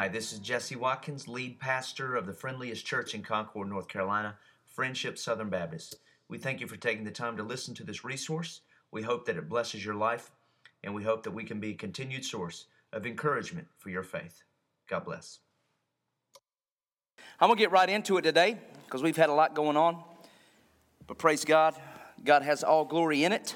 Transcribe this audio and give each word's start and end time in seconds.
Hi, 0.00 0.08
this 0.08 0.32
is 0.32 0.38
Jesse 0.38 0.76
Watkins, 0.76 1.28
lead 1.28 1.60
pastor 1.60 2.16
of 2.16 2.24
the 2.24 2.32
Friendliest 2.32 2.86
Church 2.86 3.14
in 3.14 3.20
Concord, 3.20 3.68
North 3.68 3.86
Carolina, 3.86 4.34
Friendship 4.64 5.18
Southern 5.18 5.50
Baptist. 5.50 5.96
We 6.26 6.38
thank 6.38 6.62
you 6.62 6.66
for 6.66 6.78
taking 6.78 7.04
the 7.04 7.10
time 7.10 7.36
to 7.36 7.42
listen 7.42 7.74
to 7.74 7.84
this 7.84 8.02
resource. 8.02 8.62
We 8.92 9.02
hope 9.02 9.26
that 9.26 9.36
it 9.36 9.46
blesses 9.46 9.84
your 9.84 9.96
life, 9.96 10.30
and 10.82 10.94
we 10.94 11.02
hope 11.02 11.22
that 11.24 11.32
we 11.32 11.44
can 11.44 11.60
be 11.60 11.72
a 11.72 11.74
continued 11.74 12.24
source 12.24 12.64
of 12.94 13.04
encouragement 13.04 13.66
for 13.76 13.90
your 13.90 14.02
faith. 14.02 14.42
God 14.88 15.04
bless. 15.04 15.40
I'm 17.38 17.48
going 17.48 17.58
to 17.58 17.62
get 17.62 17.70
right 17.70 17.90
into 17.90 18.16
it 18.16 18.22
today 18.22 18.56
because 18.86 19.02
we've 19.02 19.18
had 19.18 19.28
a 19.28 19.34
lot 19.34 19.54
going 19.54 19.76
on. 19.76 20.02
But 21.06 21.18
praise 21.18 21.44
God, 21.44 21.74
God 22.24 22.40
has 22.40 22.64
all 22.64 22.86
glory 22.86 23.24
in 23.24 23.32
it. 23.32 23.54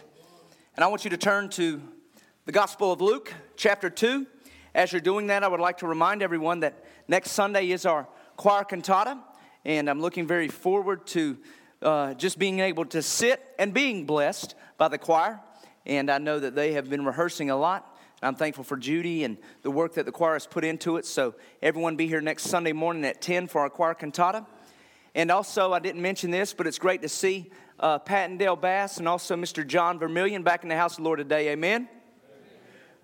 And 0.76 0.84
I 0.84 0.88
want 0.88 1.04
you 1.04 1.10
to 1.10 1.16
turn 1.16 1.48
to 1.52 1.80
the 2.44 2.52
Gospel 2.52 2.92
of 2.92 3.00
Luke, 3.00 3.32
chapter 3.56 3.88
2. 3.88 4.26
As 4.74 4.90
you're 4.90 5.00
doing 5.00 5.28
that, 5.28 5.44
I 5.44 5.48
would 5.48 5.60
like 5.60 5.78
to 5.78 5.86
remind 5.86 6.20
everyone 6.20 6.60
that 6.60 6.84
next 7.06 7.30
Sunday 7.30 7.70
is 7.70 7.86
our 7.86 8.08
choir 8.36 8.64
cantata, 8.64 9.20
and 9.64 9.88
I'm 9.88 10.00
looking 10.00 10.26
very 10.26 10.48
forward 10.48 11.06
to 11.08 11.38
uh, 11.80 12.14
just 12.14 12.40
being 12.40 12.58
able 12.58 12.84
to 12.86 13.00
sit 13.00 13.40
and 13.56 13.72
being 13.72 14.04
blessed 14.04 14.56
by 14.76 14.88
the 14.88 14.98
choir. 14.98 15.40
And 15.86 16.10
I 16.10 16.18
know 16.18 16.40
that 16.40 16.56
they 16.56 16.72
have 16.72 16.90
been 16.90 17.04
rehearsing 17.04 17.50
a 17.50 17.56
lot. 17.56 17.96
I'm 18.20 18.34
thankful 18.34 18.64
for 18.64 18.76
Judy 18.76 19.22
and 19.22 19.36
the 19.62 19.70
work 19.70 19.94
that 19.94 20.06
the 20.06 20.12
choir 20.12 20.32
has 20.32 20.46
put 20.46 20.64
into 20.64 20.96
it. 20.96 21.06
So, 21.06 21.36
everyone 21.62 21.94
be 21.94 22.08
here 22.08 22.20
next 22.20 22.44
Sunday 22.44 22.72
morning 22.72 23.04
at 23.04 23.22
10 23.22 23.46
for 23.46 23.60
our 23.60 23.70
choir 23.70 23.94
cantata. 23.94 24.44
And 25.14 25.30
also, 25.30 25.72
I 25.72 25.78
didn't 25.78 26.02
mention 26.02 26.32
this, 26.32 26.52
but 26.52 26.66
it's 26.66 26.78
great 26.80 27.02
to 27.02 27.08
see 27.08 27.50
uh, 27.78 28.00
Pat 28.00 28.30
and 28.30 28.40
Dale 28.40 28.56
Bass 28.56 28.96
and 28.96 29.06
also 29.06 29.36
Mr. 29.36 29.64
John 29.64 30.00
Vermillion 30.00 30.42
back 30.42 30.64
in 30.64 30.68
the 30.68 30.76
house 30.76 30.94
of 30.94 30.96
the 30.98 31.02
Lord 31.04 31.18
today. 31.18 31.50
Amen. 31.50 31.88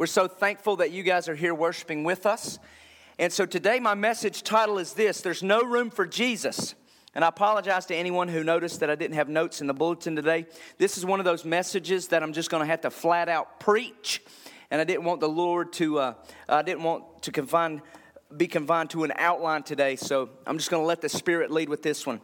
We're 0.00 0.06
so 0.06 0.28
thankful 0.28 0.76
that 0.76 0.92
you 0.92 1.02
guys 1.02 1.28
are 1.28 1.34
here 1.34 1.54
worshiping 1.54 2.04
with 2.04 2.24
us. 2.24 2.58
And 3.18 3.30
so 3.30 3.44
today, 3.44 3.80
my 3.80 3.92
message 3.92 4.42
title 4.42 4.78
is 4.78 4.94
this 4.94 5.20
There's 5.20 5.42
no 5.42 5.62
room 5.62 5.90
for 5.90 6.06
Jesus. 6.06 6.74
And 7.14 7.22
I 7.22 7.28
apologize 7.28 7.84
to 7.84 7.94
anyone 7.94 8.26
who 8.26 8.42
noticed 8.42 8.80
that 8.80 8.88
I 8.88 8.94
didn't 8.94 9.16
have 9.16 9.28
notes 9.28 9.60
in 9.60 9.66
the 9.66 9.74
bulletin 9.74 10.16
today. 10.16 10.46
This 10.78 10.96
is 10.96 11.04
one 11.04 11.20
of 11.20 11.26
those 11.26 11.44
messages 11.44 12.08
that 12.08 12.22
I'm 12.22 12.32
just 12.32 12.48
going 12.48 12.62
to 12.62 12.66
have 12.66 12.80
to 12.80 12.90
flat 12.90 13.28
out 13.28 13.60
preach. 13.60 14.22
And 14.70 14.80
I 14.80 14.84
didn't 14.84 15.04
want 15.04 15.20
the 15.20 15.28
Lord 15.28 15.70
to, 15.74 15.98
uh, 15.98 16.14
I 16.48 16.62
didn't 16.62 16.82
want 16.82 17.24
to 17.24 17.30
confine, 17.30 17.82
be 18.34 18.46
confined 18.46 18.88
to 18.90 19.04
an 19.04 19.12
outline 19.16 19.64
today. 19.64 19.96
So 19.96 20.30
I'm 20.46 20.56
just 20.56 20.70
going 20.70 20.82
to 20.82 20.86
let 20.86 21.02
the 21.02 21.10
Spirit 21.10 21.50
lead 21.50 21.68
with 21.68 21.82
this 21.82 22.06
one. 22.06 22.22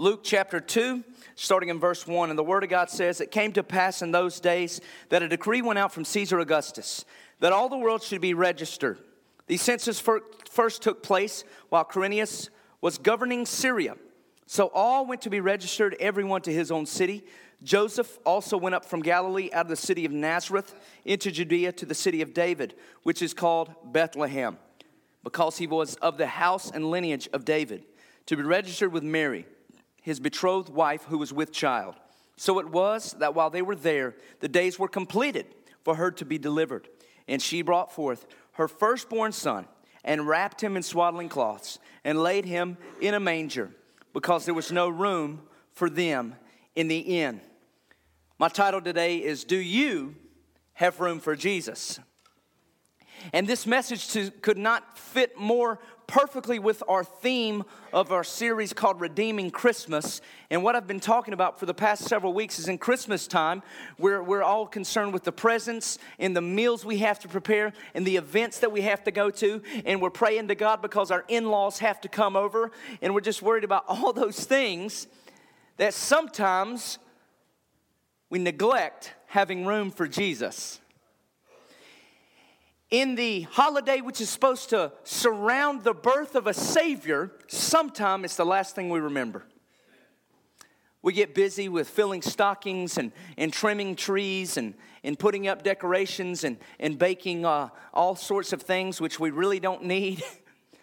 Luke 0.00 0.20
chapter 0.24 0.60
2, 0.60 1.04
starting 1.34 1.68
in 1.68 1.78
verse 1.78 2.06
1. 2.06 2.30
And 2.30 2.38
the 2.38 2.42
Word 2.42 2.64
of 2.64 2.70
God 2.70 2.88
says, 2.88 3.20
It 3.20 3.30
came 3.30 3.52
to 3.52 3.62
pass 3.62 4.00
in 4.00 4.12
those 4.12 4.40
days 4.40 4.80
that 5.10 5.22
a 5.22 5.28
decree 5.28 5.60
went 5.60 5.78
out 5.78 5.92
from 5.92 6.06
Caesar 6.06 6.40
Augustus 6.40 7.04
that 7.40 7.52
all 7.52 7.68
the 7.68 7.76
world 7.76 8.02
should 8.02 8.22
be 8.22 8.32
registered. 8.32 8.98
The 9.46 9.58
census 9.58 10.00
first 10.00 10.80
took 10.80 11.02
place 11.02 11.44
while 11.68 11.84
Quirinius 11.84 12.48
was 12.80 12.96
governing 12.96 13.44
Syria. 13.44 13.94
So 14.46 14.68
all 14.72 15.04
went 15.04 15.20
to 15.20 15.30
be 15.30 15.40
registered, 15.40 15.94
everyone 16.00 16.40
to 16.42 16.52
his 16.52 16.70
own 16.70 16.86
city. 16.86 17.22
Joseph 17.62 18.18
also 18.24 18.56
went 18.56 18.74
up 18.74 18.86
from 18.86 19.02
Galilee 19.02 19.50
out 19.52 19.66
of 19.66 19.68
the 19.68 19.76
city 19.76 20.06
of 20.06 20.12
Nazareth 20.12 20.74
into 21.04 21.30
Judea 21.30 21.72
to 21.72 21.84
the 21.84 21.94
city 21.94 22.22
of 22.22 22.32
David, 22.32 22.74
which 23.02 23.20
is 23.20 23.34
called 23.34 23.74
Bethlehem, 23.84 24.56
because 25.22 25.58
he 25.58 25.66
was 25.66 25.96
of 25.96 26.16
the 26.16 26.26
house 26.26 26.70
and 26.70 26.90
lineage 26.90 27.28
of 27.34 27.44
David, 27.44 27.84
to 28.24 28.34
be 28.34 28.42
registered 28.42 28.94
with 28.94 29.02
Mary 29.02 29.44
his 30.00 30.20
betrothed 30.20 30.70
wife 30.70 31.04
who 31.04 31.18
was 31.18 31.32
with 31.32 31.52
child. 31.52 31.94
So 32.36 32.58
it 32.58 32.68
was 32.68 33.12
that 33.18 33.34
while 33.34 33.50
they 33.50 33.62
were 33.62 33.76
there, 33.76 34.14
the 34.40 34.48
days 34.48 34.78
were 34.78 34.88
completed 34.88 35.46
for 35.84 35.96
her 35.96 36.10
to 36.12 36.24
be 36.24 36.38
delivered. 36.38 36.88
And 37.28 37.40
she 37.40 37.62
brought 37.62 37.92
forth 37.92 38.26
her 38.52 38.66
firstborn 38.66 39.32
son 39.32 39.66
and 40.04 40.26
wrapped 40.26 40.62
him 40.62 40.76
in 40.76 40.82
swaddling 40.82 41.28
cloths 41.28 41.78
and 42.04 42.22
laid 42.22 42.44
him 42.44 42.78
in 43.00 43.14
a 43.14 43.20
manger 43.20 43.70
because 44.12 44.44
there 44.44 44.54
was 44.54 44.72
no 44.72 44.88
room 44.88 45.42
for 45.72 45.90
them 45.90 46.34
in 46.74 46.88
the 46.88 46.98
inn. 46.98 47.40
My 48.38 48.48
title 48.48 48.80
today 48.80 49.18
is 49.18 49.44
Do 49.44 49.58
You 49.58 50.14
Have 50.74 51.00
Room 51.00 51.20
for 51.20 51.36
Jesus? 51.36 52.00
And 53.34 53.46
this 53.46 53.66
message 53.66 54.08
to, 54.12 54.30
could 54.30 54.56
not 54.56 54.98
fit 54.98 55.38
more 55.38 55.78
perfectly 56.10 56.58
with 56.58 56.82
our 56.88 57.04
theme 57.04 57.62
of 57.92 58.10
our 58.10 58.24
series 58.24 58.72
called 58.72 59.00
Redeeming 59.00 59.48
Christmas. 59.48 60.20
And 60.50 60.64
what 60.64 60.74
I've 60.74 60.88
been 60.88 60.98
talking 60.98 61.32
about 61.32 61.60
for 61.60 61.66
the 61.66 61.74
past 61.74 62.02
several 62.08 62.32
weeks 62.32 62.58
is 62.58 62.66
in 62.66 62.78
Christmas 62.78 63.28
time, 63.28 63.62
we're, 63.96 64.20
we're 64.20 64.42
all 64.42 64.66
concerned 64.66 65.12
with 65.12 65.22
the 65.22 65.30
presents 65.30 65.98
and 66.18 66.34
the 66.34 66.40
meals 66.40 66.84
we 66.84 66.98
have 66.98 67.20
to 67.20 67.28
prepare 67.28 67.72
and 67.94 68.04
the 68.04 68.16
events 68.16 68.58
that 68.58 68.72
we 68.72 68.80
have 68.80 69.04
to 69.04 69.12
go 69.12 69.30
to. 69.30 69.62
And 69.84 70.02
we're 70.02 70.10
praying 70.10 70.48
to 70.48 70.56
God 70.56 70.82
because 70.82 71.12
our 71.12 71.24
in 71.28 71.48
laws 71.48 71.78
have 71.78 72.00
to 72.00 72.08
come 72.08 72.34
over. 72.34 72.72
And 73.00 73.14
we're 73.14 73.20
just 73.20 73.40
worried 73.40 73.62
about 73.62 73.84
all 73.86 74.12
those 74.12 74.44
things 74.44 75.06
that 75.76 75.94
sometimes 75.94 76.98
we 78.30 78.40
neglect 78.40 79.14
having 79.26 79.64
room 79.64 79.92
for 79.92 80.08
Jesus 80.08 80.79
in 82.90 83.14
the 83.14 83.42
holiday, 83.42 84.00
which 84.00 84.20
is 84.20 84.28
supposed 84.28 84.70
to 84.70 84.92
surround 85.04 85.84
the 85.84 85.94
birth 85.94 86.34
of 86.34 86.46
a 86.46 86.54
Savior, 86.54 87.30
sometime 87.46 88.24
it's 88.24 88.36
the 88.36 88.44
last 88.44 88.74
thing 88.74 88.90
we 88.90 88.98
remember. 88.98 89.44
We 91.02 91.12
get 91.12 91.34
busy 91.34 91.68
with 91.68 91.88
filling 91.88 92.20
stockings 92.20 92.98
and, 92.98 93.12
and 93.38 93.52
trimming 93.52 93.96
trees 93.96 94.56
and, 94.56 94.74
and 95.02 95.18
putting 95.18 95.48
up 95.48 95.62
decorations 95.62 96.44
and, 96.44 96.58
and 96.78 96.98
baking 96.98 97.46
uh, 97.46 97.68
all 97.94 98.16
sorts 98.16 98.52
of 98.52 98.62
things 98.62 99.00
which 99.00 99.18
we 99.18 99.30
really 99.30 99.60
don't 99.60 99.84
need. 99.84 100.22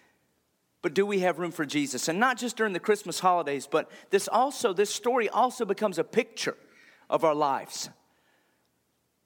but 0.81 0.95
do 0.95 1.05
we 1.05 1.19
have 1.19 1.37
room 1.37 1.51
for 1.51 1.65
Jesus? 1.65 2.07
And 2.07 2.19
not 2.19 2.37
just 2.37 2.57
during 2.57 2.73
the 2.73 2.79
Christmas 2.79 3.19
holidays, 3.19 3.67
but 3.69 3.91
this 4.09 4.27
also, 4.27 4.73
this 4.73 4.89
story 4.89 5.29
also 5.29 5.65
becomes 5.65 5.99
a 5.99 6.03
picture 6.03 6.57
of 7.09 7.23
our 7.23 7.35
lives 7.35 7.89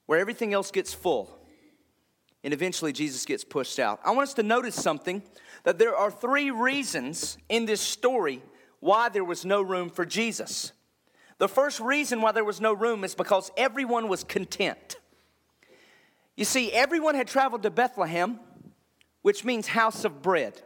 where 0.08 0.20
everything 0.20 0.54
else 0.54 0.72
gets 0.72 0.94
full 0.94 1.41
and 2.44 2.54
eventually 2.54 2.92
Jesus 2.92 3.26
gets 3.26 3.44
pushed 3.44 3.80
out. 3.80 4.00
I 4.04 4.12
want 4.12 4.24
us 4.24 4.34
to 4.36 4.44
notice 4.44 4.76
something 4.76 5.22
that 5.64 5.78
there 5.78 5.96
are 5.96 6.10
three 6.10 6.52
reasons 6.52 7.38
in 7.50 7.66
this 7.66 7.82
story 7.82 8.42
why 8.80 9.10
there 9.10 9.24
was 9.24 9.46
no 9.46 9.62
room 9.62 9.90
for 9.90 10.06
Jesus. 10.06 10.72
The 11.38 11.48
first 11.48 11.80
reason 11.80 12.22
why 12.22 12.32
there 12.32 12.44
was 12.44 12.60
no 12.60 12.74
room 12.74 13.04
is 13.04 13.16
because 13.16 13.52
everyone 13.58 14.08
was 14.08 14.24
content. 14.24 14.98
You 16.36 16.46
see, 16.46 16.72
everyone 16.72 17.16
had 17.16 17.28
traveled 17.28 17.64
to 17.64 17.70
Bethlehem, 17.70 18.40
which 19.22 19.44
means 19.44 19.68
house 19.68 20.06
of 20.06 20.22
bread. 20.22 20.60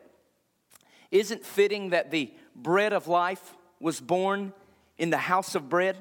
Isn't 1.12 1.46
fitting 1.46 1.90
that 1.90 2.12
the 2.12 2.34
bread 2.56 2.94
of 2.94 3.08
life 3.08 3.56
was 3.80 4.00
born 4.00 4.54
in 4.98 5.10
the 5.10 5.18
house 5.18 5.56
of 5.56 5.70
bread? 5.70 5.98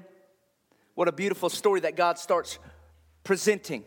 What 0.94 1.08
a 1.08 1.12
beautiful 1.12 1.48
story 1.48 1.80
that 1.80 1.96
God 1.96 2.18
starts 2.18 2.58
presenting. 3.24 3.84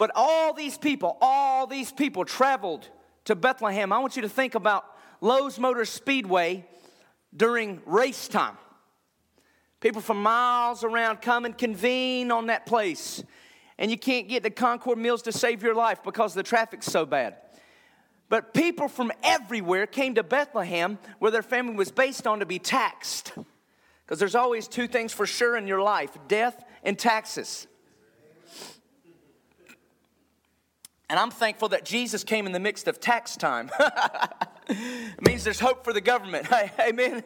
But 0.00 0.12
all 0.14 0.54
these 0.54 0.78
people, 0.78 1.18
all 1.20 1.66
these 1.66 1.92
people 1.92 2.24
traveled 2.24 2.88
to 3.26 3.34
Bethlehem. 3.34 3.92
I 3.92 3.98
want 3.98 4.16
you 4.16 4.22
to 4.22 4.30
think 4.30 4.54
about 4.54 4.86
Lowe's 5.20 5.58
Motor 5.58 5.84
Speedway 5.84 6.64
during 7.36 7.82
race 7.84 8.26
time. 8.26 8.56
People 9.78 10.00
from 10.00 10.22
miles 10.22 10.84
around 10.84 11.20
come 11.20 11.44
and 11.44 11.56
convene 11.56 12.30
on 12.30 12.46
that 12.46 12.64
place. 12.64 13.22
And 13.76 13.90
you 13.90 13.98
can't 13.98 14.26
get 14.26 14.42
the 14.42 14.48
Concord 14.48 14.96
Mills 14.96 15.20
to 15.22 15.32
save 15.32 15.62
your 15.62 15.74
life 15.74 16.02
because 16.02 16.32
the 16.32 16.42
traffic's 16.42 16.86
so 16.86 17.04
bad. 17.04 17.36
But 18.30 18.54
people 18.54 18.88
from 18.88 19.12
everywhere 19.22 19.86
came 19.86 20.14
to 20.14 20.22
Bethlehem 20.22 20.98
where 21.18 21.30
their 21.30 21.42
family 21.42 21.74
was 21.74 21.92
based 21.92 22.26
on 22.26 22.40
to 22.40 22.46
be 22.46 22.58
taxed. 22.58 23.34
Because 24.06 24.18
there's 24.18 24.34
always 24.34 24.66
two 24.66 24.88
things 24.88 25.12
for 25.12 25.26
sure 25.26 25.58
in 25.58 25.66
your 25.66 25.82
life 25.82 26.16
death 26.26 26.64
and 26.84 26.98
taxes. 26.98 27.66
And 31.10 31.18
I'm 31.18 31.32
thankful 31.32 31.70
that 31.70 31.84
Jesus 31.84 32.22
came 32.22 32.46
in 32.46 32.52
the 32.52 32.60
midst 32.60 32.86
of 32.86 33.00
tax 33.00 33.36
time. 33.36 33.68
it 34.68 35.26
means 35.26 35.42
there's 35.42 35.58
hope 35.58 35.82
for 35.82 35.92
the 35.92 36.00
government. 36.00 36.46
Amen. 36.80 37.24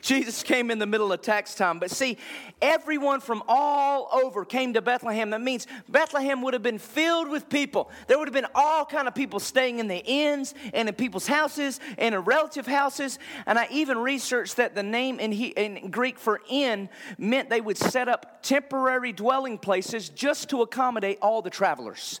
Jesus 0.00 0.42
came 0.42 0.68
in 0.68 0.80
the 0.80 0.86
middle 0.86 1.12
of 1.12 1.22
tax 1.22 1.54
time. 1.54 1.78
But 1.78 1.92
see, 1.92 2.18
everyone 2.60 3.20
from 3.20 3.44
all 3.46 4.08
over 4.12 4.44
came 4.44 4.72
to 4.72 4.82
Bethlehem. 4.82 5.30
That 5.30 5.40
means 5.40 5.68
Bethlehem 5.88 6.42
would 6.42 6.54
have 6.54 6.62
been 6.64 6.80
filled 6.80 7.28
with 7.28 7.48
people. 7.48 7.88
There 8.08 8.18
would 8.18 8.26
have 8.26 8.34
been 8.34 8.50
all 8.52 8.84
kind 8.84 9.06
of 9.06 9.14
people 9.14 9.38
staying 9.38 9.78
in 9.78 9.86
the 9.86 10.04
inns 10.04 10.52
and 10.74 10.88
in 10.88 10.94
people's 10.96 11.28
houses 11.28 11.78
and 11.98 12.16
in 12.16 12.22
relative 12.22 12.66
houses. 12.66 13.20
And 13.46 13.60
I 13.60 13.68
even 13.70 13.96
researched 13.96 14.56
that 14.56 14.74
the 14.74 14.82
name 14.82 15.20
in, 15.20 15.30
he, 15.30 15.46
in 15.46 15.92
Greek 15.92 16.18
for 16.18 16.40
inn 16.50 16.88
meant 17.16 17.48
they 17.48 17.60
would 17.60 17.78
set 17.78 18.08
up 18.08 18.42
temporary 18.42 19.12
dwelling 19.12 19.56
places 19.56 20.08
just 20.08 20.50
to 20.50 20.62
accommodate 20.62 21.18
all 21.22 21.42
the 21.42 21.50
travelers. 21.50 22.20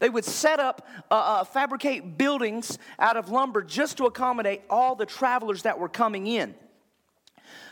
They 0.00 0.10
would 0.10 0.24
set 0.24 0.58
up, 0.58 0.86
uh, 1.10 1.14
uh, 1.14 1.44
fabricate 1.44 2.18
buildings 2.18 2.78
out 2.98 3.16
of 3.16 3.28
lumber 3.28 3.62
just 3.62 3.98
to 3.98 4.06
accommodate 4.06 4.62
all 4.68 4.96
the 4.96 5.06
travelers 5.06 5.62
that 5.62 5.78
were 5.78 5.90
coming 5.90 6.26
in. 6.26 6.54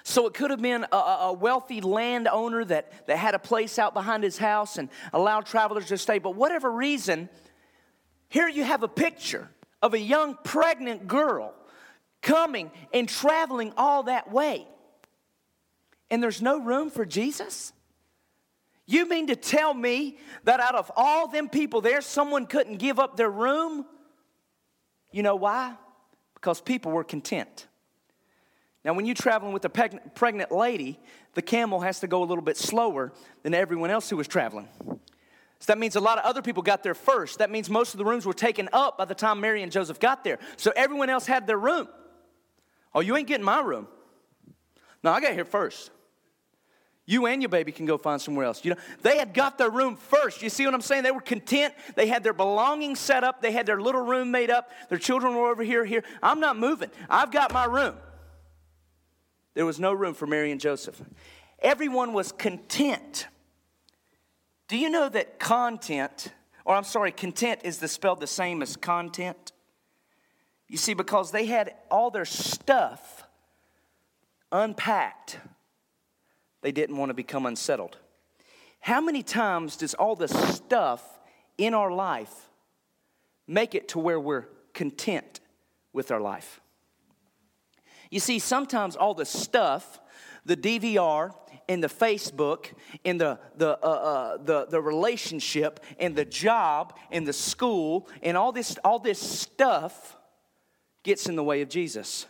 So 0.04 0.26
it 0.26 0.34
could 0.34 0.50
have 0.50 0.62
been 0.62 0.86
a, 0.92 0.96
a, 0.96 1.32
wealthy 1.32 1.80
landowner 1.80 2.64
that, 2.66 3.06
that 3.06 3.16
had 3.16 3.34
a 3.34 3.38
place 3.38 3.78
out 3.78 3.94
behind 3.94 4.22
his 4.22 4.38
house 4.38 4.78
and 4.78 4.88
allowed 5.12 5.46
travelers 5.46 5.86
to 5.86 5.98
stay. 5.98 6.18
But 6.18 6.34
whatever 6.34 6.70
reason, 6.70 7.28
Here 8.28 8.48
you 8.48 8.64
have 8.64 8.82
a 8.82 8.88
picture 8.88 9.48
of 9.82 9.94
a 9.94 9.98
young 9.98 10.36
pregnant 10.44 11.08
girl 11.08 11.54
coming 12.20 12.70
and 12.92 13.08
traveling 13.08 13.72
all 13.76 14.04
that 14.04 14.30
way. 14.30 14.66
And 16.10 16.22
there's 16.22 16.42
no 16.42 16.60
room 16.60 16.90
for 16.90 17.04
Jesus? 17.04 17.72
You 18.90 19.06
mean 19.06 19.26
to 19.26 19.36
tell 19.36 19.74
me 19.74 20.16
that 20.44 20.60
out 20.60 20.74
of 20.74 20.90
all 20.96 21.28
them 21.28 21.50
people 21.50 21.82
there, 21.82 22.00
someone 22.00 22.46
couldn't 22.46 22.78
give 22.78 22.98
up 22.98 23.18
their 23.18 23.30
room? 23.30 23.84
You 25.12 25.22
know 25.22 25.36
why? 25.36 25.74
Because 26.32 26.62
people 26.62 26.90
were 26.92 27.04
content. 27.04 27.66
Now, 28.86 28.94
when 28.94 29.04
you're 29.04 29.14
traveling 29.14 29.52
with 29.52 29.66
a 29.66 29.68
pregnant 29.68 30.50
lady, 30.50 30.98
the 31.34 31.42
camel 31.42 31.80
has 31.80 32.00
to 32.00 32.06
go 32.06 32.22
a 32.22 32.24
little 32.24 32.42
bit 32.42 32.56
slower 32.56 33.12
than 33.42 33.52
everyone 33.52 33.90
else 33.90 34.08
who 34.08 34.16
was 34.16 34.26
traveling. 34.26 34.68
So 34.80 35.66
that 35.66 35.78
means 35.78 35.94
a 35.94 36.00
lot 36.00 36.16
of 36.16 36.24
other 36.24 36.40
people 36.40 36.62
got 36.62 36.82
there 36.82 36.94
first. 36.94 37.40
That 37.40 37.50
means 37.50 37.68
most 37.68 37.92
of 37.92 37.98
the 37.98 38.06
rooms 38.06 38.24
were 38.24 38.32
taken 38.32 38.70
up 38.72 38.96
by 38.96 39.04
the 39.04 39.14
time 39.14 39.38
Mary 39.38 39.62
and 39.62 39.70
Joseph 39.70 40.00
got 40.00 40.24
there. 40.24 40.38
So 40.56 40.72
everyone 40.74 41.10
else 41.10 41.26
had 41.26 41.46
their 41.46 41.58
room. 41.58 41.88
Oh, 42.94 43.00
you 43.00 43.14
ain't 43.18 43.28
getting 43.28 43.44
my 43.44 43.60
room. 43.60 43.86
No, 45.04 45.12
I 45.12 45.20
got 45.20 45.34
here 45.34 45.44
first. 45.44 45.90
You 47.10 47.24
and 47.24 47.40
your 47.40 47.48
baby 47.48 47.72
can 47.72 47.86
go 47.86 47.96
find 47.96 48.20
somewhere 48.20 48.44
else. 48.44 48.62
You 48.66 48.72
know, 48.72 48.80
they 49.00 49.16
had 49.16 49.32
got 49.32 49.56
their 49.56 49.70
room 49.70 49.96
first. 49.96 50.42
You 50.42 50.50
see 50.50 50.66
what 50.66 50.74
I'm 50.74 50.82
saying? 50.82 51.04
They 51.04 51.10
were 51.10 51.22
content. 51.22 51.72
They 51.94 52.06
had 52.06 52.22
their 52.22 52.34
belongings 52.34 53.00
set 53.00 53.24
up. 53.24 53.40
They 53.40 53.50
had 53.50 53.64
their 53.64 53.80
little 53.80 54.02
room 54.02 54.30
made 54.30 54.50
up. 54.50 54.70
Their 54.90 54.98
children 54.98 55.34
were 55.34 55.50
over 55.50 55.62
here, 55.62 55.86
here. 55.86 56.04
I'm 56.22 56.38
not 56.38 56.58
moving. 56.58 56.90
I've 57.08 57.30
got 57.30 57.50
my 57.50 57.64
room. 57.64 57.94
There 59.54 59.64
was 59.64 59.80
no 59.80 59.94
room 59.94 60.12
for 60.12 60.26
Mary 60.26 60.52
and 60.52 60.60
Joseph. 60.60 61.00
Everyone 61.60 62.12
was 62.12 62.30
content. 62.30 63.26
Do 64.68 64.76
you 64.76 64.90
know 64.90 65.08
that 65.08 65.38
content, 65.38 66.34
or 66.66 66.74
I'm 66.74 66.84
sorry, 66.84 67.10
content 67.10 67.60
is 67.64 67.78
the 67.78 67.88
spelled 67.88 68.20
the 68.20 68.26
same 68.26 68.60
as 68.60 68.76
content? 68.76 69.52
You 70.68 70.76
see, 70.76 70.92
because 70.92 71.30
they 71.30 71.46
had 71.46 71.72
all 71.90 72.10
their 72.10 72.26
stuff 72.26 73.26
unpacked, 74.52 75.38
they 76.62 76.72
didn't 76.72 76.96
want 76.96 77.10
to 77.10 77.14
become 77.14 77.46
unsettled. 77.46 77.98
How 78.80 79.00
many 79.00 79.22
times 79.22 79.76
does 79.76 79.94
all 79.94 80.16
the 80.16 80.28
stuff 80.28 81.02
in 81.56 81.74
our 81.74 81.90
life 81.90 82.50
make 83.46 83.74
it 83.74 83.88
to 83.88 83.98
where 83.98 84.20
we're 84.20 84.46
content 84.72 85.40
with 85.92 86.10
our 86.10 86.20
life? 86.20 86.60
You 88.10 88.20
see, 88.20 88.38
sometimes 88.38 88.96
all 88.96 89.14
the 89.14 89.26
stuff, 89.26 90.00
the 90.44 90.56
DVR 90.56 91.32
and 91.68 91.82
the 91.82 91.88
Facebook 91.88 92.72
and 93.04 93.20
the, 93.20 93.38
the, 93.56 93.78
uh, 93.84 93.86
uh, 93.86 94.36
the, 94.38 94.66
the 94.66 94.80
relationship 94.80 95.80
and 95.98 96.16
the 96.16 96.24
job 96.24 96.96
and 97.10 97.26
the 97.26 97.32
school 97.32 98.08
and 98.22 98.36
all 98.36 98.52
this, 98.52 98.78
all 98.82 98.98
this 98.98 99.18
stuff 99.18 100.16
gets 101.02 101.28
in 101.28 101.36
the 101.36 101.44
way 101.44 101.60
of 101.60 101.68
Jesus. 101.68 102.26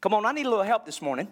Come 0.00 0.14
on, 0.14 0.24
I 0.24 0.32
need 0.32 0.46
a 0.46 0.50
little 0.50 0.64
help 0.64 0.86
this 0.86 1.02
morning. 1.02 1.28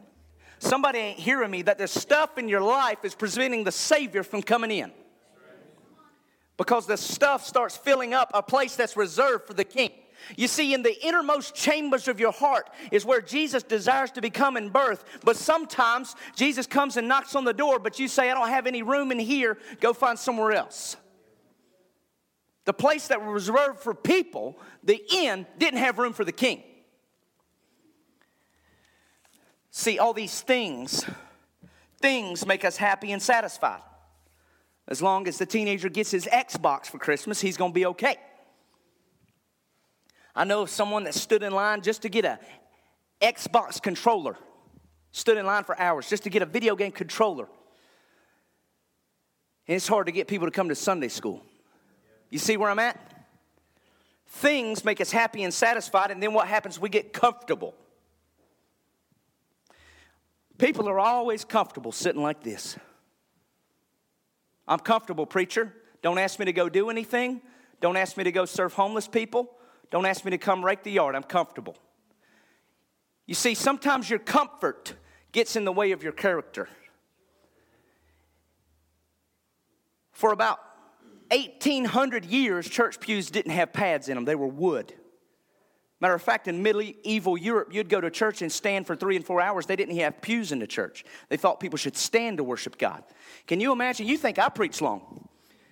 Somebody 0.59 0.99
ain't 0.99 1.19
hearing 1.19 1.51
me 1.51 1.63
that 1.63 1.79
there's 1.79 1.93
stuff 1.93 2.39
in 2.39 2.49
your 2.49 2.61
life 2.61 3.05
is 3.05 3.15
preventing 3.15 3.65
the 3.65 3.73
Savior 3.73 4.23
from 4.23 4.43
coming 4.43 4.71
in. 4.71 4.91
Because 6.57 6.87
the 6.87 6.97
stuff 6.97 7.47
starts 7.47 7.77
filling 7.77 8.15
up 8.15 8.31
a 8.35 8.43
place 8.43 8.75
that's 8.75 8.97
reserved 8.97 9.47
for 9.47 9.55
the 9.55 9.65
King. 9.65 9.91
You 10.37 10.49
see, 10.49 10.75
in 10.75 10.83
the 10.83 11.07
innermost 11.07 11.55
chambers 11.55 12.09
of 12.09 12.19
your 12.19 12.33
heart 12.33 12.69
is 12.91 13.05
where 13.05 13.21
Jesus 13.21 13.63
desires 13.63 14.11
to 14.13 14.21
become 14.21 14.57
in 14.57 14.69
birth. 14.69 15.05
But 15.25 15.37
sometimes 15.37 16.17
Jesus 16.35 16.67
comes 16.67 16.97
and 16.97 17.07
knocks 17.07 17.37
on 17.37 17.45
the 17.45 17.53
door, 17.53 17.79
but 17.79 18.01
you 18.01 18.09
say, 18.09 18.31
I 18.31 18.35
don't 18.35 18.49
have 18.49 18.67
any 18.67 18.83
room 18.83 19.13
in 19.13 19.21
here, 19.21 19.59
go 19.81 19.93
find 19.93 20.19
somewhere 20.19 20.53
else. 20.53 20.97
The 22.65 22.73
place 22.75 23.09
that 23.09 23.25
was 23.25 23.49
reserved 23.49 23.81
for 23.81 23.95
people, 23.95 24.59
the 24.83 25.01
inn, 25.15 25.47
didn't 25.59 25.79
have 25.79 25.99
room 25.99 26.13
for 26.13 26.25
the 26.25 26.33
king. 26.33 26.63
See, 29.71 29.99
all 29.99 30.13
these 30.13 30.41
things, 30.41 31.05
things 32.01 32.47
make 32.47 32.65
us 32.65 32.77
happy 32.77 33.13
and 33.13 33.23
satisfied. 33.23 33.83
As 34.87 35.03
long 35.03 35.29
as 35.29 35.39
the 35.39 35.47
teenager 35.47 35.89
gets 35.89 36.11
his 36.11 36.27
Xbox 36.27 36.87
for 36.87 36.99
Christmas, 36.99 37.41
he's 37.41 37.57
gonna 37.57 37.73
be 37.73 37.87
okay. 37.87 38.17
I 40.35 40.45
know 40.45 40.67
someone 40.67 41.05
that 41.05 41.15
stood 41.15 41.43
in 41.43 41.53
line 41.53 41.83
just 41.83 42.03
to 42.03 42.09
get 42.09 42.25
a 42.25 42.39
Xbox 43.21 43.83
controller. 43.83 44.37
Stood 45.11 45.37
in 45.37 45.47
line 45.47 45.65
for 45.65 45.79
hours 45.79 46.09
just 46.09 46.23
to 46.25 46.31
get 46.31 46.43
a 46.43 46.47
video 46.47 46.77
game 46.77 46.93
controller. 46.93 47.49
And 49.67 49.77
it's 49.77 49.89
hard 49.89 50.07
to 50.07 50.13
get 50.13 50.29
people 50.29 50.47
to 50.47 50.51
come 50.51 50.69
to 50.71 50.75
Sunday 50.75 51.09
school. 51.09 51.43
You 52.31 52.39
see 52.39 52.57
where 52.57 52.71
I'm 52.71 52.79
at? 52.79 53.27
Things 54.27 54.85
make 54.85 55.01
us 55.01 55.11
happy 55.11 55.43
and 55.43 55.53
satisfied, 55.53 56.11
and 56.11 56.23
then 56.23 56.33
what 56.33 56.47
happens? 56.47 56.79
We 56.79 56.89
get 56.89 57.13
comfortable. 57.13 57.75
People 60.59 60.89
are 60.89 60.99
always 60.99 61.45
comfortable 61.45 61.93
sitting 61.93 62.21
like 62.21 62.43
this. 62.43 62.77
I'm 64.67 64.81
comfortable, 64.81 65.25
preacher. 65.25 65.73
Don't 66.03 66.19
ask 66.19 66.39
me 66.39 66.45
to 66.45 66.53
go 66.53 66.69
do 66.69 66.91
anything. 66.91 67.41
Don't 67.81 67.97
ask 67.97 68.17
me 68.17 68.25
to 68.25 68.33
go 68.33 68.45
serve 68.45 68.75
homeless 68.75 69.09
people. 69.09 69.51
Don't 69.91 70.05
ask 70.05 70.25
me 70.25 70.33
to 70.33 70.39
come 70.39 70.65
rake 70.65 70.83
the 70.83 70.91
yard. 70.91 71.15
I'm 71.15 71.23
comfortable. 71.23 71.77
You 73.27 73.35
see, 73.35 73.55
sometimes 73.55 74.11
your 74.11 74.19
comfort 74.19 74.95
gets 75.33 75.55
in 75.55 75.65
the 75.65 75.73
way 75.73 75.93
of 75.93 76.03
your 76.03 76.13
character. 76.13 76.69
For 80.13 80.33
about 80.33 80.59
1800 81.31 82.25
years, 82.25 82.69
church 82.69 82.99
pews 82.99 83.31
didn't 83.31 83.53
have 83.53 83.73
pads 83.73 84.09
in 84.09 84.17
them, 84.17 84.25
they 84.25 84.35
were 84.35 84.49
wood. 84.49 84.93
Matter 86.01 86.15
of 86.15 86.23
fact, 86.23 86.47
in 86.47 86.63
medieval 86.63 87.37
Europe, 87.37 87.71
you'd 87.73 87.89
go 87.89 88.01
to 88.01 88.11
church 88.11 88.41
and 88.41 88.53
stand 88.53 88.87
for 88.87 88.95
three 88.95 89.17
and 89.17 89.25
four 89.25 89.41
hours. 89.41 89.67
They 89.67 89.75
didn't 89.75 89.97
have 89.97 90.23
pews 90.23 90.53
in 90.53 90.61
the 90.61 90.67
church. 90.67 91.05
They 91.29 91.37
thought 91.37 91.59
people 91.59 91.77
should 91.77 91.97
stand 91.97 92.37
to 92.37 92.45
worship 92.45 92.79
God. 92.79 93.03
Can 93.47 93.61
you 93.61 93.73
imagine? 93.73 94.07
You 94.07 94.17
think 94.17 94.39
I 94.39 94.49
preach 94.49 94.81
long. 94.81 95.29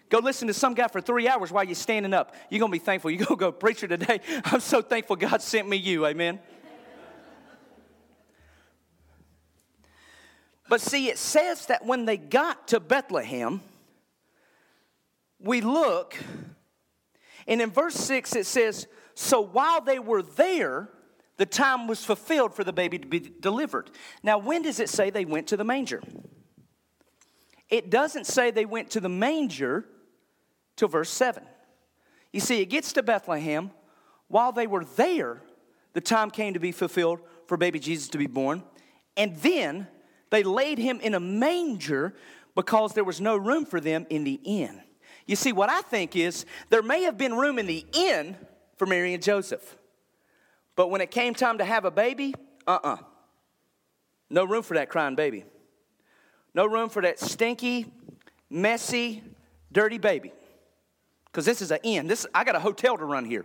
Go 0.09 0.19
listen 0.19 0.49
to 0.49 0.55
some 0.55 0.75
guy 0.75 0.89
for 0.89 1.01
three 1.01 1.29
hours 1.29 1.53
while 1.53 1.65
you're 1.65 1.75
standing 1.75 2.13
up. 2.13 2.35
You're 2.51 2.61
going 2.61 2.71
to 2.71 2.79
be 2.79 2.85
thankful. 2.85 3.11
You're 3.11 3.25
going 3.25 3.39
to 3.39 3.41
go, 3.41 3.53
Preacher, 3.53 3.87
today, 3.87 4.21
I'm 4.45 4.61
so 4.61 4.83
thankful 4.83 5.17
God 5.17 5.43
sent 5.43 5.69
me 5.69 5.77
you. 5.77 6.07
Amen. 6.07 6.41
But 10.69 10.81
see, 10.81 11.09
it 11.09 11.19
says 11.19 11.67
that 11.67 11.87
when 11.87 12.07
they 12.07 12.17
got 12.17 12.69
to 12.69 12.81
Bethlehem, 12.81 13.61
we 15.39 15.61
look, 15.61 16.17
and 17.47 17.63
in 17.63 17.71
verse 17.71 17.95
6 17.95 18.35
it 18.35 18.47
says, 18.47 18.89
So 19.17 19.41
while 19.41 19.81
they 19.81 19.99
were 19.99 20.21
there, 20.21 20.91
the 21.39 21.47
time 21.47 21.87
was 21.87 22.05
fulfilled 22.05 22.55
for 22.55 22.65
the 22.65 22.73
baby 22.73 22.99
to 22.99 23.09
be 23.09 23.19
delivered. 23.19 23.91
Now, 24.23 24.37
when 24.37 24.61
does 24.61 24.79
it 24.79 24.91
say 24.91 25.09
they 25.09 25.25
went 25.25 25.47
to 25.49 25.57
the 25.57 25.65
manger? 25.65 26.03
It 27.71 27.89
doesn't 27.89 28.27
say 28.27 28.51
they 28.51 28.67
went 28.67 28.91
to 28.91 29.01
the 29.01 29.09
manger 29.09 29.87
till 30.77 30.89
verse 30.89 31.09
7. 31.09 31.43
You 32.31 32.41
see, 32.41 32.61
it 32.61 32.67
gets 32.67 32.93
to 32.93 33.03
Bethlehem. 33.03 33.71
While 34.29 34.53
they 34.53 34.67
were 34.67 34.85
there, 34.85 35.41
the 35.95 36.03
time 36.03 36.31
came 36.31 36.53
to 36.53 36.61
be 36.61 36.71
fulfilled 36.71 37.21
for 37.47 37.57
baby 37.57 37.79
Jesus 37.79 38.09
to 38.11 38.19
be 38.19 38.27
born. 38.27 38.63
And 39.17 39.35
then 39.37 39.89
they 40.29 40.43
laid 40.43 40.77
him 40.77 41.01
in 41.01 41.15
a 41.15 41.21
manger 41.21 42.15
because 42.55 42.93
there 42.93 43.03
was 43.03 43.23
no 43.23 43.39
room 43.39 43.65
for 43.65 43.81
them 43.81 44.07
in 44.11 44.25
the 44.25 44.39
inn. 44.45 44.83
You 45.25 45.37
see, 45.37 45.53
what 45.53 45.71
I 45.71 45.81
think 45.81 46.17
is 46.17 46.45
there 46.69 46.83
may 46.83 47.05
have 47.05 47.17
been 47.17 47.35
room 47.35 47.59
in 47.59 47.67
the 47.67 47.87
inn 47.95 48.37
for 48.77 48.87
Mary 48.87 49.15
and 49.15 49.23
Joseph. 49.23 49.77
But 50.75 50.91
when 50.91 51.01
it 51.01 51.11
came 51.11 51.35
time 51.35 51.59
to 51.59 51.65
have 51.65 51.85
a 51.85 51.91
baby, 51.91 52.35
uh 52.67 52.79
uh-uh. 52.83 52.93
uh. 52.95 52.97
No 54.29 54.45
room 54.45 54.63
for 54.63 54.75
that 54.75 54.89
crying 54.89 55.15
baby. 55.15 55.45
No 56.55 56.67
room 56.67 56.89
for 56.89 57.03
that 57.03 57.19
stinky, 57.21 57.87
messy, 58.51 59.23
dirty 59.73 59.99
baby 59.99 60.33
because 61.37 61.45
this 61.45 61.61
is 61.61 61.71
an 61.71 61.81
inn. 61.83 62.07
This, 62.07 62.27
I 62.35 62.45
got 62.45 62.57
a 62.57 62.59
hotel 62.59 62.97
to 62.97 63.05
run 63.05 63.27
here. 63.27 63.45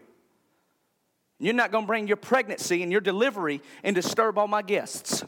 You're 1.39 1.53
not 1.53 1.73
going 1.73 1.83
to 1.83 1.87
bring 1.87 2.07
your 2.07 2.15
pregnancy 2.15 2.83
and 2.83 2.89
your 2.89 3.01
delivery 3.01 3.61
and 3.83 3.93
disturb 3.93 4.37
all 4.37 4.47
my 4.47 4.61
guests. 4.61 5.25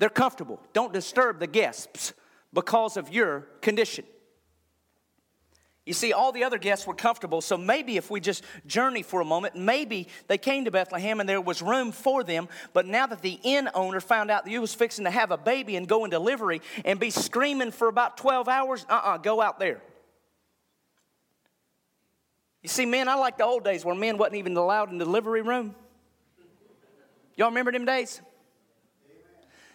They're 0.00 0.08
comfortable. 0.08 0.60
Don't 0.72 0.92
disturb 0.92 1.38
the 1.38 1.46
guests 1.46 2.12
because 2.52 2.96
of 2.96 3.12
your 3.12 3.42
condition. 3.60 4.04
You 5.86 5.92
see, 5.92 6.12
all 6.12 6.32
the 6.32 6.42
other 6.42 6.58
guests 6.58 6.84
were 6.84 6.94
comfortable, 6.94 7.40
so 7.40 7.56
maybe 7.56 7.96
if 7.96 8.10
we 8.10 8.18
just 8.18 8.42
journey 8.66 9.04
for 9.04 9.20
a 9.20 9.24
moment, 9.24 9.54
maybe 9.54 10.08
they 10.26 10.36
came 10.36 10.64
to 10.64 10.72
Bethlehem 10.72 11.20
and 11.20 11.28
there 11.28 11.40
was 11.40 11.62
room 11.62 11.92
for 11.92 12.24
them. 12.24 12.48
But 12.72 12.86
now 12.86 13.06
that 13.06 13.22
the 13.22 13.38
inn 13.44 13.70
owner 13.72 14.00
found 14.00 14.28
out 14.28 14.44
that 14.44 14.50
you 14.50 14.60
was 14.60 14.74
fixing 14.74 15.04
to 15.04 15.12
have 15.12 15.30
a 15.30 15.36
baby 15.36 15.76
and 15.76 15.86
go 15.86 16.04
in 16.04 16.10
delivery 16.10 16.60
and 16.84 16.98
be 16.98 17.10
screaming 17.10 17.70
for 17.70 17.86
about 17.86 18.16
12 18.16 18.48
hours, 18.48 18.84
uh 18.90 18.94
uh-uh, 18.94 19.14
uh, 19.14 19.18
go 19.18 19.40
out 19.40 19.60
there. 19.60 19.80
You 22.62 22.68
see, 22.68 22.84
men, 22.84 23.08
I 23.08 23.14
like 23.14 23.38
the 23.38 23.44
old 23.44 23.62
days 23.62 23.84
where 23.84 23.94
men 23.94 24.18
wasn't 24.18 24.36
even 24.36 24.56
allowed 24.56 24.90
in 24.90 24.98
the 24.98 25.04
delivery 25.04 25.42
room. 25.42 25.76
Y'all 27.36 27.50
remember 27.50 27.70
them 27.70 27.84
days? 27.84 28.20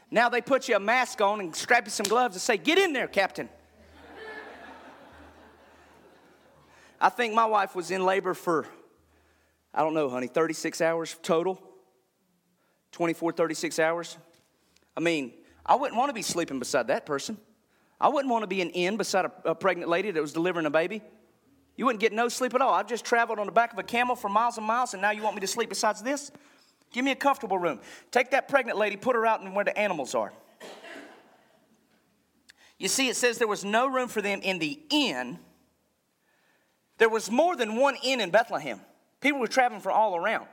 Now 0.10 0.28
they 0.28 0.42
put 0.42 0.68
you 0.68 0.76
a 0.76 0.80
mask 0.80 1.22
on 1.22 1.40
and 1.40 1.56
strap 1.56 1.86
you 1.86 1.92
some 1.92 2.04
gloves 2.04 2.36
and 2.36 2.42
say, 2.42 2.58
Get 2.58 2.78
in 2.78 2.92
there, 2.92 3.08
Captain. 3.08 3.48
I 7.02 7.10
think 7.10 7.34
my 7.34 7.46
wife 7.46 7.76
was 7.76 7.90
in 7.90 8.06
labor 8.06 8.36
for, 8.36 8.68
I 9.74 9.82
don't 9.82 9.96
know, 9.96 10.08
honey, 10.08 10.28
36 10.28 10.80
hours 10.82 11.18
total. 11.24 11.60
24, 12.92 13.32
36 13.32 13.80
hours. 13.80 14.18
I 14.96 15.00
mean, 15.00 15.34
I 15.66 15.76
wouldn't 15.76 15.98
want 15.98 16.10
to 16.10 16.14
be 16.14 16.22
sleeping 16.22 16.60
beside 16.60 16.88
that 16.88 17.06
person. 17.06 17.38
I 18.00 18.10
wouldn't 18.10 18.32
want 18.32 18.44
to 18.44 18.48
be 18.48 18.62
an 18.62 18.70
inn 18.70 18.98
beside 18.98 19.26
a, 19.26 19.32
a 19.46 19.56
pregnant 19.56 19.90
lady 19.90 20.12
that 20.12 20.22
was 20.22 20.34
delivering 20.34 20.66
a 20.68 20.70
baby. 20.70 21.02
You 21.76 21.86
wouldn't 21.86 22.02
get 22.02 22.14
no 22.14 22.30
sleep 22.30 22.54
at 22.54 22.62
all. 22.62 22.74
I've 22.74 22.88
just 22.88 23.06
traveled 23.06 23.40
on 23.40 23.48
the 23.48 23.52
back 23.52 23.74
of 23.74 23.80
a 23.80 23.84
camel 23.84 24.16
for 24.16 24.30
miles 24.30 24.58
and 24.58 24.68
miles, 24.68 24.94
and 24.94 25.02
now 25.02 25.12
you 25.12 25.24
want 25.24 25.36
me 25.36 25.42
to 25.42 25.48
sleep 25.48 25.70
besides 25.70 26.04
this? 26.04 26.32
Give 26.92 27.06
me 27.06 27.12
a 27.12 27.16
comfortable 27.16 27.58
room. 27.58 27.80
Take 28.12 28.32
that 28.32 28.48
pregnant 28.48 28.78
lady, 28.78 28.98
put 28.98 29.16
her 29.16 29.26
out 29.26 29.42
in 29.42 29.54
where 29.54 29.66
the 29.66 29.76
animals 29.78 30.14
are. 30.14 30.34
You 32.78 32.88
see, 32.88 33.08
it 33.08 33.16
says 33.16 33.38
there 33.38 33.48
was 33.48 33.64
no 33.64 33.88
room 33.88 34.10
for 34.10 34.22
them 34.22 34.42
in 34.42 34.60
the 34.60 34.80
inn. 34.90 35.40
There 37.02 37.10
was 37.10 37.32
more 37.32 37.56
than 37.56 37.78
one 37.78 37.96
inn 38.04 38.22
in 38.22 38.30
Bethlehem. 38.30 38.80
People 39.22 39.40
were 39.40 39.48
traveling 39.48 39.82
from 39.82 39.94
all 39.94 40.16
around. 40.16 40.46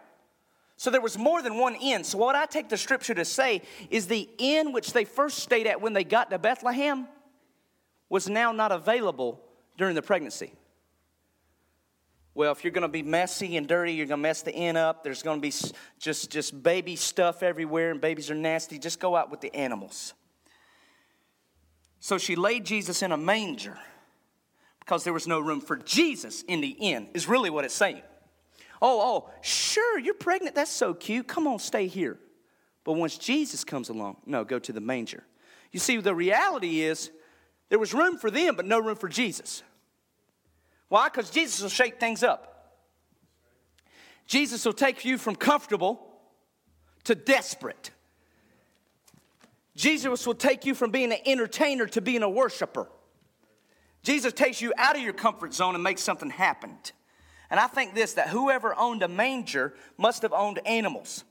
So 0.78 0.88
there 0.88 1.02
was 1.02 1.18
more 1.18 1.42
than 1.42 1.58
one 1.58 1.74
inn. 1.74 2.04
So, 2.04 2.16
what 2.16 2.34
I 2.34 2.46
take 2.46 2.70
the 2.70 2.78
scripture 2.78 3.12
to 3.12 3.26
say 3.26 3.60
is 3.90 4.06
the 4.06 4.26
inn 4.38 4.72
which 4.72 4.94
they 4.94 5.04
first 5.04 5.40
stayed 5.40 5.66
at 5.66 5.82
when 5.82 5.92
they 5.92 6.04
got 6.04 6.30
to 6.30 6.38
Bethlehem 6.38 7.06
was 8.08 8.30
now 8.30 8.50
not 8.50 8.72
available 8.72 9.42
during 9.76 9.94
the 9.94 10.00
pregnancy. 10.00 10.54
Well, 12.32 12.52
if 12.52 12.64
you're 12.64 12.70
going 12.70 12.80
to 12.80 12.88
be 12.88 13.02
messy 13.02 13.58
and 13.58 13.68
dirty, 13.68 13.92
you're 13.92 14.06
going 14.06 14.20
to 14.20 14.22
mess 14.22 14.40
the 14.40 14.54
inn 14.54 14.78
up. 14.78 15.04
There's 15.04 15.22
going 15.22 15.42
to 15.42 15.42
be 15.42 15.52
just, 15.98 16.30
just 16.30 16.62
baby 16.62 16.96
stuff 16.96 17.42
everywhere, 17.42 17.90
and 17.90 18.00
babies 18.00 18.30
are 18.30 18.34
nasty. 18.34 18.78
Just 18.78 19.00
go 19.00 19.16
out 19.16 19.30
with 19.30 19.42
the 19.42 19.54
animals. 19.54 20.14
So 22.00 22.16
she 22.16 22.36
laid 22.36 22.64
Jesus 22.64 23.02
in 23.02 23.12
a 23.12 23.18
manger 23.18 23.76
because 24.88 25.04
there 25.04 25.12
was 25.12 25.26
no 25.26 25.38
room 25.38 25.60
for 25.60 25.76
Jesus 25.76 26.40
in 26.48 26.62
the 26.62 26.70
inn, 26.70 27.10
is 27.12 27.28
really 27.28 27.50
what 27.50 27.66
it's 27.66 27.74
saying. 27.74 28.00
Oh, 28.80 29.26
oh, 29.26 29.30
sure, 29.42 29.98
you're 29.98 30.14
pregnant. 30.14 30.54
That's 30.54 30.70
so 30.70 30.94
cute. 30.94 31.28
Come 31.28 31.46
on, 31.46 31.58
stay 31.58 31.88
here. 31.88 32.18
But 32.84 32.94
once 32.94 33.18
Jesus 33.18 33.64
comes 33.64 33.90
along, 33.90 34.16
no, 34.24 34.44
go 34.44 34.58
to 34.58 34.72
the 34.72 34.80
manger. 34.80 35.24
You 35.72 35.78
see, 35.78 35.98
the 35.98 36.14
reality 36.14 36.80
is 36.80 37.10
there 37.68 37.78
was 37.78 37.92
room 37.92 38.16
for 38.16 38.30
them, 38.30 38.56
but 38.56 38.64
no 38.64 38.78
room 38.78 38.96
for 38.96 39.10
Jesus. 39.10 39.62
Why? 40.88 41.10
Because 41.10 41.28
Jesus 41.28 41.60
will 41.60 41.68
shake 41.68 42.00
things 42.00 42.22
up. 42.22 42.80
Jesus 44.26 44.64
will 44.64 44.72
take 44.72 45.04
you 45.04 45.18
from 45.18 45.36
comfortable 45.36 46.00
to 47.04 47.14
desperate. 47.14 47.90
Jesus 49.76 50.26
will 50.26 50.34
take 50.34 50.64
you 50.64 50.74
from 50.74 50.90
being 50.90 51.12
an 51.12 51.18
entertainer 51.26 51.86
to 51.88 52.00
being 52.00 52.22
a 52.22 52.30
worshiper. 52.30 52.88
Jesus 54.08 54.32
takes 54.32 54.62
you 54.62 54.72
out 54.78 54.96
of 54.96 55.02
your 55.02 55.12
comfort 55.12 55.52
zone 55.52 55.74
and 55.74 55.84
makes 55.84 56.00
something 56.00 56.30
happen. 56.30 56.78
And 57.50 57.60
I 57.60 57.66
think 57.66 57.94
this 57.94 58.14
that 58.14 58.30
whoever 58.30 58.74
owned 58.74 59.02
a 59.02 59.08
manger 59.08 59.74
must 59.98 60.22
have 60.22 60.32
owned 60.32 60.66
animals. 60.66 61.24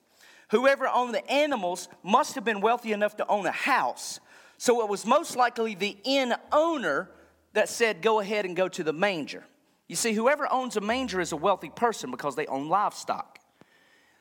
Whoever 0.52 0.88
owned 0.88 1.16
the 1.16 1.28
animals 1.28 1.90
must 2.04 2.36
have 2.36 2.46
been 2.46 2.62
wealthy 2.62 2.94
enough 2.94 3.16
to 3.16 3.26
own 3.26 3.48
a 3.48 3.52
house. 3.52 4.20
So 4.60 4.84
it 4.84 4.90
was 4.90 5.08
most 5.08 5.36
likely 5.36 5.74
the 5.74 5.98
inn 6.04 6.36
owner 6.52 7.10
that 7.54 7.68
said, 7.68 8.04
Go 8.04 8.20
ahead 8.20 8.46
and 8.46 8.56
go 8.56 8.68
to 8.68 8.84
the 8.84 8.94
manger. 8.94 9.44
You 9.88 9.96
see, 9.96 10.14
whoever 10.14 10.48
owns 10.54 10.78
a 10.78 10.82
manger 10.82 11.20
is 11.20 11.32
a 11.32 11.36
wealthy 11.36 11.72
person 11.72 12.12
because 12.12 12.36
they 12.36 12.46
own 12.46 12.70
livestock. 12.70 13.40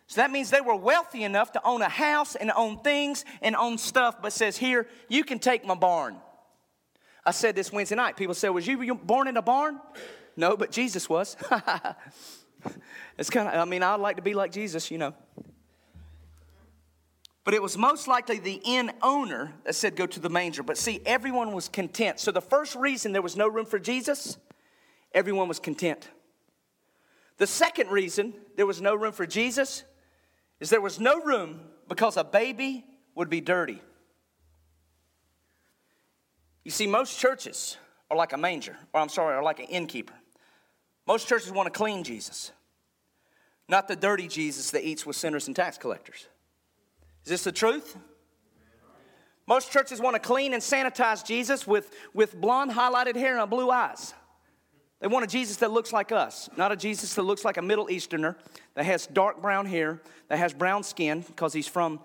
So 0.07 0.23
that 0.23 0.31
means 0.31 0.49
they 0.49 0.63
were 0.63 0.77
wealthy 0.77 1.25
enough 1.25 1.53
to 1.53 1.61
own 1.63 1.83
a 1.83 1.91
house 1.91 2.35
and 2.35 2.51
own 2.57 2.79
things 2.79 3.27
and 3.43 3.55
own 3.55 3.77
stuff, 3.77 4.23
but 4.23 4.33
says, 4.33 4.57
Here, 4.57 4.89
you 5.11 5.25
can 5.25 5.41
take 5.41 5.67
my 5.67 5.75
barn. 5.75 6.17
I 7.27 7.33
said 7.33 7.57
this 7.57 7.73
Wednesday 7.73 7.97
night. 7.97 8.17
People 8.17 8.35
said, 8.35 8.51
Was 8.51 8.67
you 8.67 8.95
born 8.95 9.27
in 9.27 9.37
a 9.37 9.43
barn? 9.43 9.81
No, 10.37 10.57
but 10.57 10.71
Jesus 10.71 11.09
was. 11.09 11.37
it's 13.19 13.31
kind 13.31 13.49
of, 13.49 13.55
I 13.55 13.65
mean, 13.65 13.83
I'd 13.83 14.01
like 14.01 14.17
to 14.17 14.23
be 14.23 14.33
like 14.33 14.53
Jesus, 14.53 14.91
you 14.91 14.99
know. 14.99 15.13
But 17.43 17.55
it 17.55 17.63
was 17.63 17.77
most 17.77 18.07
likely 18.09 18.39
the 18.39 18.61
inn 18.65 18.93
owner 19.03 19.53
that 19.65 19.75
said, 19.75 19.97
Go 19.97 20.07
to 20.07 20.21
the 20.21 20.29
manger. 20.29 20.63
But 20.63 20.79
see, 20.79 21.01
everyone 21.05 21.53
was 21.53 21.69
content. 21.69 22.21
So 22.21 22.31
the 22.31 22.41
first 22.41 22.77
reason 22.77 23.13
there 23.13 23.23
was 23.23 23.37
no 23.37 23.49
room 23.49 23.67
for 23.67 23.79
Jesus, 23.79 24.39
everyone 25.13 25.49
was 25.49 25.59
content. 25.59 26.09
The 27.39 27.47
second 27.47 27.91
reason 27.91 28.35
there 28.57 28.67
was 28.67 28.81
no 28.81 28.95
room 28.95 29.13
for 29.13 29.27
Jesus 29.27 29.83
is 30.61 30.71
there 30.71 30.81
was 30.81 31.01
no 31.01 31.21
room 31.21 31.61
because 31.89 32.17
a 32.17 32.25
baby 32.25 32.85
would 33.15 33.29
be 33.29 33.41
dirty. 33.41 33.83
You 36.67 36.73
see, 36.73 36.89
most 36.89 37.21
churches 37.21 37.77
are 38.11 38.17
like 38.17 38.33
a 38.33 38.37
manger, 38.37 38.77
or 38.93 39.01
I'm 39.01 39.09
sorry, 39.09 39.37
are 39.37 39.43
like 39.45 39.61
an 39.61 39.67
innkeeper. 39.67 40.15
Most 41.07 41.29
churches 41.29 41.53
want 41.53 41.67
to 41.67 41.71
clean 41.71 42.03
Jesus, 42.03 42.51
not 43.69 43.87
the 43.87 43.95
dirty 43.95 44.27
Jesus 44.27 44.73
that 44.73 44.85
eats 44.85 45.07
with 45.07 45.15
sinners 45.15 45.47
and 45.47 45.55
tax 45.55 45.79
collectors. 45.79 46.27
Is 47.23 47.31
this 47.31 47.45
the 47.45 47.53
truth? 47.53 47.97
Most 49.47 49.71
churches 49.71 50.01
want 50.01 50.15
to 50.15 50.19
clean 50.19 50.55
and 50.55 50.61
sanitize 50.61 51.25
Jesus 51.25 51.69
with, 51.69 51.95
with 52.13 52.35
blonde 52.35 52.73
highlighted 52.73 53.15
hair 53.15 53.39
and 53.39 53.49
blue 53.49 53.71
eyes. 53.71 54.13
They 54.99 55.07
want 55.07 55.25
a 55.25 55.29
Jesus 55.29 55.59
that 55.59 55.71
looks 55.71 55.93
like 55.93 56.11
us, 56.11 56.51
not 56.57 56.73
a 56.73 56.77
Jesus 56.77 57.15
that 57.15 57.23
looks 57.23 57.45
like 57.45 57.59
a 57.59 57.63
Middle 57.63 57.89
Easterner, 57.89 58.37
that 58.75 58.87
has 58.87 59.07
dark 59.07 59.41
brown 59.41 59.67
hair, 59.67 60.03
that 60.27 60.39
has 60.39 60.53
brown 60.53 60.83
skin 60.83 61.21
because 61.21 61.53
he's 61.53 61.69
from 61.69 62.01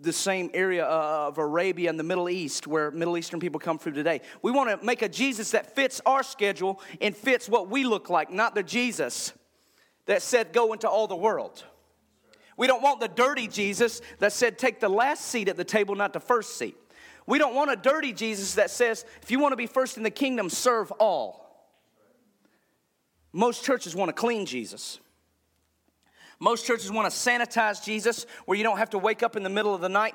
the 0.00 0.12
same 0.12 0.50
area 0.54 0.84
of 0.84 1.38
Arabia 1.38 1.90
and 1.90 1.98
the 1.98 2.04
Middle 2.04 2.28
East 2.28 2.66
where 2.66 2.90
Middle 2.90 3.16
Eastern 3.18 3.40
people 3.40 3.58
come 3.58 3.78
from 3.78 3.94
today. 3.94 4.20
We 4.42 4.52
want 4.52 4.78
to 4.78 4.84
make 4.84 5.02
a 5.02 5.08
Jesus 5.08 5.50
that 5.52 5.74
fits 5.74 6.00
our 6.06 6.22
schedule 6.22 6.80
and 7.00 7.16
fits 7.16 7.48
what 7.48 7.68
we 7.68 7.84
look 7.84 8.08
like, 8.08 8.30
not 8.30 8.54
the 8.54 8.62
Jesus 8.62 9.32
that 10.06 10.22
said, 10.22 10.52
Go 10.52 10.72
into 10.72 10.88
all 10.88 11.06
the 11.06 11.16
world. 11.16 11.64
We 12.56 12.66
don't 12.66 12.82
want 12.82 13.00
the 13.00 13.08
dirty 13.08 13.46
Jesus 13.46 14.00
that 14.18 14.32
said, 14.32 14.58
Take 14.58 14.80
the 14.80 14.88
last 14.88 15.26
seat 15.26 15.48
at 15.48 15.56
the 15.56 15.64
table, 15.64 15.94
not 15.94 16.12
the 16.12 16.20
first 16.20 16.56
seat. 16.56 16.76
We 17.26 17.38
don't 17.38 17.54
want 17.54 17.70
a 17.70 17.76
dirty 17.76 18.12
Jesus 18.12 18.54
that 18.54 18.70
says, 18.70 19.04
If 19.22 19.30
you 19.30 19.38
want 19.38 19.52
to 19.52 19.56
be 19.56 19.66
first 19.66 19.96
in 19.96 20.02
the 20.02 20.10
kingdom, 20.10 20.48
serve 20.50 20.90
all. 20.92 21.48
Most 23.32 23.64
churches 23.64 23.94
want 23.94 24.08
to 24.08 24.12
clean 24.12 24.46
Jesus. 24.46 24.98
Most 26.40 26.66
churches 26.66 26.90
want 26.92 27.10
to 27.12 27.16
sanitize 27.16 27.84
Jesus 27.84 28.26
where 28.46 28.56
you 28.56 28.62
don't 28.62 28.78
have 28.78 28.90
to 28.90 28.98
wake 28.98 29.22
up 29.22 29.36
in 29.36 29.42
the 29.42 29.50
middle 29.50 29.74
of 29.74 29.80
the 29.80 29.88
night. 29.88 30.14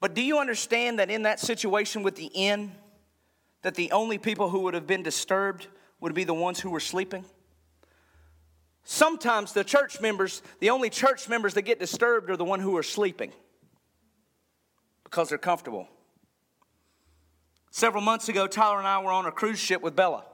But 0.00 0.14
do 0.14 0.22
you 0.22 0.38
understand 0.38 1.00
that 1.00 1.10
in 1.10 1.22
that 1.22 1.40
situation 1.40 2.02
with 2.02 2.14
the 2.14 2.30
inn, 2.32 2.70
that 3.62 3.74
the 3.74 3.90
only 3.90 4.18
people 4.18 4.48
who 4.50 4.60
would 4.60 4.74
have 4.74 4.86
been 4.86 5.02
disturbed 5.02 5.66
would 6.00 6.14
be 6.14 6.22
the 6.22 6.34
ones 6.34 6.60
who 6.60 6.70
were 6.70 6.80
sleeping? 6.80 7.24
Sometimes 8.84 9.52
the 9.52 9.64
church 9.64 10.00
members, 10.00 10.42
the 10.60 10.70
only 10.70 10.90
church 10.90 11.28
members 11.28 11.54
that 11.54 11.62
get 11.62 11.80
disturbed 11.80 12.30
are 12.30 12.36
the 12.36 12.44
one 12.44 12.60
who 12.60 12.76
are 12.76 12.84
sleeping 12.84 13.32
because 15.02 15.28
they're 15.28 15.38
comfortable. 15.38 15.88
Several 17.76 18.02
months 18.02 18.30
ago, 18.30 18.46
Tyler 18.46 18.78
and 18.78 18.88
I 18.88 19.02
were 19.02 19.12
on 19.12 19.26
a 19.26 19.30
cruise 19.30 19.58
ship 19.58 19.82
with 19.82 19.94
Bella. 19.94 20.24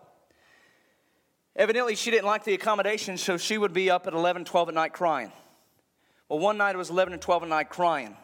Evidently, 1.56 1.96
she 1.96 2.12
didn't 2.12 2.26
like 2.26 2.44
the 2.44 2.54
accommodation, 2.54 3.16
so 3.18 3.36
she 3.36 3.58
would 3.58 3.72
be 3.72 3.90
up 3.90 4.06
at 4.06 4.12
11, 4.12 4.44
12 4.44 4.68
at 4.68 4.74
night 4.76 4.92
crying. 4.92 5.32
Well, 6.28 6.38
one 6.38 6.56
night 6.56 6.76
it 6.76 6.78
was 6.78 6.88
11 6.88 7.14
and 7.14 7.20
12 7.20 7.42
at 7.42 7.48
night 7.48 7.68
crying. 7.68 8.16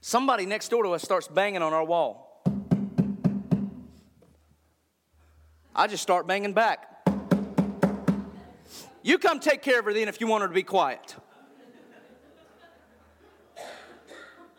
Somebody 0.00 0.44
next 0.44 0.70
door 0.70 0.82
to 0.82 0.90
us 0.90 1.04
starts 1.04 1.28
banging 1.28 1.62
on 1.62 1.72
our 1.72 1.84
wall. 1.84 2.42
I 5.72 5.86
just 5.86 6.02
start 6.02 6.26
banging 6.26 6.54
back. 6.54 6.84
You 9.04 9.18
come 9.18 9.38
take 9.38 9.62
care 9.62 9.78
of 9.78 9.84
her 9.84 9.92
then 9.92 10.08
if 10.08 10.20
you 10.20 10.26
want 10.26 10.42
her 10.42 10.48
to 10.48 10.54
be 10.54 10.64
quiet. 10.64 11.14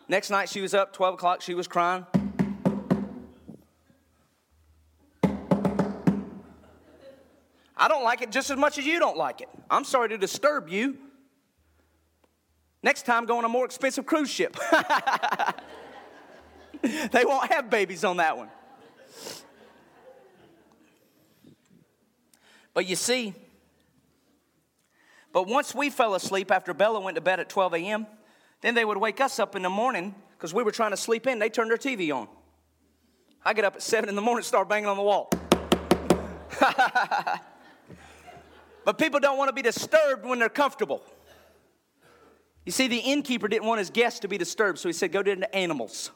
Next 0.08 0.30
night 0.30 0.48
she 0.48 0.62
was 0.62 0.72
up, 0.72 0.94
12 0.94 1.14
o'clock, 1.16 1.42
she 1.42 1.52
was 1.52 1.68
crying. 1.68 2.06
I 7.80 7.88
don't 7.88 8.04
like 8.04 8.20
it 8.20 8.30
just 8.30 8.50
as 8.50 8.58
much 8.58 8.76
as 8.76 8.84
you 8.84 8.98
don't 8.98 9.16
like 9.16 9.40
it. 9.40 9.48
I'm 9.70 9.84
sorry 9.84 10.10
to 10.10 10.18
disturb 10.18 10.68
you. 10.68 10.98
Next 12.82 13.06
time, 13.06 13.24
go 13.24 13.38
on 13.38 13.44
a 13.46 13.48
more 13.48 13.64
expensive 13.64 14.04
cruise 14.04 14.28
ship. 14.28 14.54
they 16.82 17.24
won't 17.24 17.50
have 17.50 17.70
babies 17.70 18.04
on 18.04 18.18
that 18.18 18.36
one. 18.36 18.50
But 22.74 22.86
you 22.86 22.96
see, 22.96 23.34
but 25.32 25.46
once 25.46 25.74
we 25.74 25.88
fell 25.88 26.14
asleep 26.14 26.50
after 26.50 26.74
Bella 26.74 27.00
went 27.00 27.14
to 27.14 27.22
bed 27.22 27.40
at 27.40 27.48
12 27.48 27.74
a.m., 27.74 28.06
then 28.60 28.74
they 28.74 28.84
would 28.84 28.98
wake 28.98 29.22
us 29.22 29.38
up 29.38 29.56
in 29.56 29.62
the 29.62 29.70
morning 29.70 30.14
because 30.36 30.52
we 30.52 30.62
were 30.62 30.70
trying 30.70 30.90
to 30.90 30.98
sleep 30.98 31.26
in. 31.26 31.38
They 31.38 31.48
turned 31.48 31.70
their 31.70 31.78
TV 31.78 32.14
on. 32.14 32.28
I 33.42 33.54
get 33.54 33.64
up 33.64 33.76
at 33.76 33.82
7 33.82 34.06
in 34.06 34.16
the 34.16 34.22
morning 34.22 34.44
start 34.44 34.68
banging 34.68 34.86
on 34.86 34.98
the 34.98 35.02
wall. 35.02 35.30
But 38.84 38.98
people 38.98 39.20
don't 39.20 39.38
want 39.38 39.48
to 39.48 39.54
be 39.54 39.62
disturbed 39.62 40.24
when 40.24 40.38
they're 40.38 40.48
comfortable. 40.48 41.02
You 42.64 42.72
see, 42.72 42.88
the 42.88 42.98
innkeeper 42.98 43.48
didn't 43.48 43.66
want 43.66 43.78
his 43.78 43.90
guests 43.90 44.20
to 44.20 44.28
be 44.28 44.38
disturbed, 44.38 44.78
so 44.78 44.88
he 44.88 44.92
said, 44.92 45.12
Go 45.12 45.22
to 45.22 45.36
the 45.36 45.54
animals. 45.54 46.10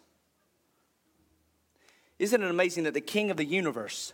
Isn't 2.18 2.42
it 2.42 2.48
amazing 2.48 2.84
that 2.84 2.94
the 2.94 3.00
king 3.00 3.30
of 3.30 3.36
the 3.36 3.44
universe 3.44 4.12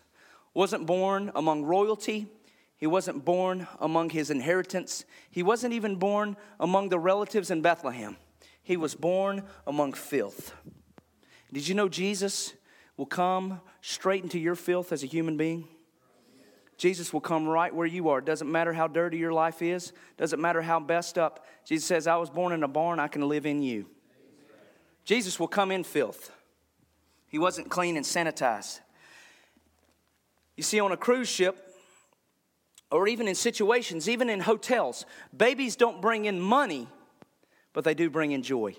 wasn't 0.54 0.87
born 0.87 1.30
among 1.35 1.64
royalty? 1.64 2.28
He 2.76 2.87
wasn't 2.87 3.26
born 3.26 3.69
among 3.78 4.11
his 4.11 4.30
inheritance. 4.30 5.04
He 5.30 5.42
wasn't 5.42 5.75
even 5.75 5.97
born 5.97 6.37
among 6.59 6.88
the 6.88 6.99
relatives 6.99 7.50
in 7.50 7.61
Bethlehem. 7.61 8.16
He 8.62 8.76
was 8.76 8.95
born 8.95 9.42
among 9.66 9.92
filth. 9.92 10.54
Did 11.52 11.69
you 11.69 11.75
know 11.75 11.88
Jesus 11.88 12.54
will 12.97 13.07
come 13.07 13.61
straight 13.83 14.23
into 14.23 14.38
your 14.38 14.54
filth 14.54 14.92
as 14.92 15.02
a 15.02 15.07
human 15.07 15.37
being? 15.37 15.69
Jesus 16.80 17.12
will 17.12 17.20
come 17.20 17.46
right 17.46 17.75
where 17.75 17.87
you 17.87 18.08
are. 18.08 18.20
It 18.20 18.25
Doesn't 18.25 18.50
matter 18.50 18.72
how 18.72 18.88
dirty 18.88 19.18
your 19.18 19.34
life 19.34 19.60
is, 19.60 19.92
doesn't 20.16 20.40
matter 20.40 20.62
how 20.62 20.78
messed 20.78 21.18
up. 21.18 21.44
Jesus 21.62 21.87
says, 21.87 22.06
I 22.06 22.16
was 22.16 22.30
born 22.30 22.54
in 22.54 22.62
a 22.62 22.68
barn, 22.68 22.99
I 22.99 23.06
can 23.06 23.28
live 23.28 23.44
in 23.44 23.60
you. 23.60 23.84
Jesus 25.04 25.38
will 25.38 25.46
come 25.46 25.70
in 25.70 25.84
filth. 25.84 26.32
He 27.28 27.38
wasn't 27.38 27.68
clean 27.68 27.99
and 27.99 28.06
sanitized. 28.06 28.80
You 30.56 30.62
see, 30.62 30.80
on 30.80 30.90
a 30.90 30.96
cruise 30.96 31.28
ship, 31.28 31.58
or 32.90 33.06
even 33.06 33.28
in 33.28 33.34
situations, 33.34 34.08
even 34.08 34.30
in 34.30 34.40
hotels, 34.40 35.04
babies 35.37 35.76
don't 35.76 36.00
bring 36.00 36.25
in 36.25 36.40
money, 36.40 36.88
but 37.75 37.84
they 37.84 37.92
do 37.92 38.08
bring 38.08 38.32
in 38.32 38.42
joy. 38.42 38.75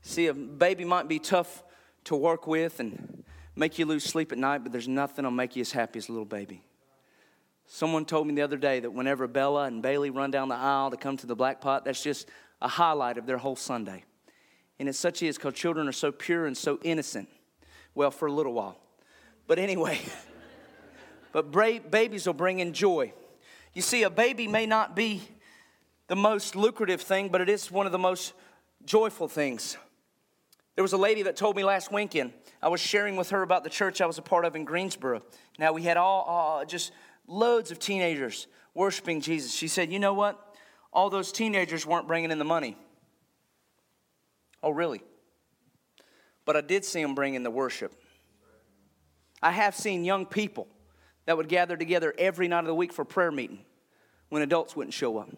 See, 0.00 0.28
a 0.28 0.32
baby 0.32 0.86
might 0.86 1.08
be 1.08 1.18
tough 1.18 1.62
to 2.04 2.16
work 2.16 2.46
with 2.46 2.80
and 2.80 3.22
make 3.58 3.78
you 3.78 3.86
lose 3.86 4.04
sleep 4.04 4.30
at 4.30 4.38
night, 4.38 4.62
but 4.62 4.70
there's 4.70 4.86
nothing 4.86 5.16
that'll 5.16 5.30
make 5.32 5.56
you 5.56 5.62
as 5.62 5.72
happy 5.72 5.98
as 5.98 6.08
a 6.08 6.12
little 6.12 6.24
baby. 6.24 6.62
Someone 7.66 8.04
told 8.04 8.26
me 8.26 8.34
the 8.34 8.42
other 8.42 8.56
day 8.56 8.80
that 8.80 8.92
whenever 8.92 9.26
Bella 9.26 9.64
and 9.64 9.82
Bailey 9.82 10.10
run 10.10 10.30
down 10.30 10.48
the 10.48 10.54
aisle 10.54 10.90
to 10.92 10.96
come 10.96 11.16
to 11.18 11.26
the 11.26 11.34
black 11.34 11.60
pot, 11.60 11.84
that's 11.84 12.02
just 12.02 12.28
a 12.62 12.68
highlight 12.68 13.18
of 13.18 13.26
their 13.26 13.36
whole 13.36 13.56
Sunday. 13.56 14.04
And 14.78 14.88
it 14.88 14.94
such 14.94 15.22
is 15.22 15.36
because 15.36 15.54
children 15.54 15.88
are 15.88 15.92
so 15.92 16.12
pure 16.12 16.46
and 16.46 16.56
so 16.56 16.78
innocent. 16.82 17.28
Well, 17.94 18.12
for 18.12 18.26
a 18.26 18.32
little 18.32 18.52
while. 18.52 18.78
But 19.48 19.58
anyway, 19.58 20.00
but 21.32 21.50
babies 21.50 22.26
will 22.26 22.34
bring 22.34 22.60
in 22.60 22.72
joy. 22.72 23.12
You 23.74 23.82
see, 23.82 24.04
a 24.04 24.10
baby 24.10 24.46
may 24.46 24.66
not 24.66 24.94
be 24.94 25.20
the 26.06 26.16
most 26.16 26.54
lucrative 26.54 27.02
thing, 27.02 27.28
but 27.28 27.40
it 27.40 27.48
is 27.48 27.70
one 27.70 27.86
of 27.86 27.92
the 27.92 27.98
most 27.98 28.34
joyful 28.84 29.26
things. 29.26 29.76
There 30.78 30.84
was 30.84 30.92
a 30.92 30.96
lady 30.96 31.22
that 31.24 31.34
told 31.34 31.56
me 31.56 31.64
last 31.64 31.90
weekend, 31.90 32.32
I 32.62 32.68
was 32.68 32.80
sharing 32.80 33.16
with 33.16 33.30
her 33.30 33.42
about 33.42 33.64
the 33.64 33.68
church 33.68 34.00
I 34.00 34.06
was 34.06 34.18
a 34.18 34.22
part 34.22 34.44
of 34.44 34.54
in 34.54 34.64
Greensboro. 34.64 35.22
Now, 35.58 35.72
we 35.72 35.82
had 35.82 35.96
all 35.96 36.64
just 36.68 36.92
loads 37.26 37.72
of 37.72 37.80
teenagers 37.80 38.46
worshiping 38.74 39.20
Jesus. 39.20 39.52
She 39.52 39.66
said, 39.66 39.90
You 39.90 39.98
know 39.98 40.14
what? 40.14 40.54
All 40.92 41.10
those 41.10 41.32
teenagers 41.32 41.84
weren't 41.84 42.06
bringing 42.06 42.30
in 42.30 42.38
the 42.38 42.44
money. 42.44 42.76
Oh, 44.62 44.70
really? 44.70 45.02
But 46.44 46.54
I 46.54 46.60
did 46.60 46.84
see 46.84 47.02
them 47.02 47.16
bring 47.16 47.34
in 47.34 47.42
the 47.42 47.50
worship. 47.50 47.92
I 49.42 49.50
have 49.50 49.74
seen 49.74 50.04
young 50.04 50.26
people 50.26 50.68
that 51.26 51.36
would 51.36 51.48
gather 51.48 51.76
together 51.76 52.14
every 52.16 52.46
night 52.46 52.60
of 52.60 52.66
the 52.66 52.74
week 52.76 52.92
for 52.92 53.04
prayer 53.04 53.32
meeting 53.32 53.64
when 54.28 54.42
adults 54.42 54.76
wouldn't 54.76 54.94
show 54.94 55.18
up. 55.18 55.28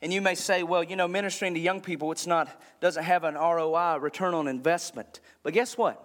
And 0.00 0.12
you 0.12 0.20
may 0.20 0.34
say, 0.34 0.62
well, 0.62 0.84
you 0.84 0.94
know, 0.94 1.08
ministering 1.08 1.54
to 1.54 1.60
young 1.60 1.80
people, 1.80 2.12
it's 2.12 2.26
not, 2.26 2.48
doesn't 2.80 3.02
have 3.02 3.24
an 3.24 3.34
ROI, 3.34 3.98
return 3.98 4.32
on 4.32 4.46
investment. 4.46 5.20
But 5.42 5.54
guess 5.54 5.76
what? 5.76 6.04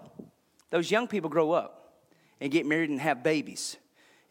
Those 0.71 0.89
young 0.89 1.07
people 1.07 1.29
grow 1.29 1.51
up 1.51 1.93
and 2.41 2.51
get 2.51 2.65
married 2.65 2.89
and 2.89 2.99
have 2.99 3.21
babies. 3.21 3.77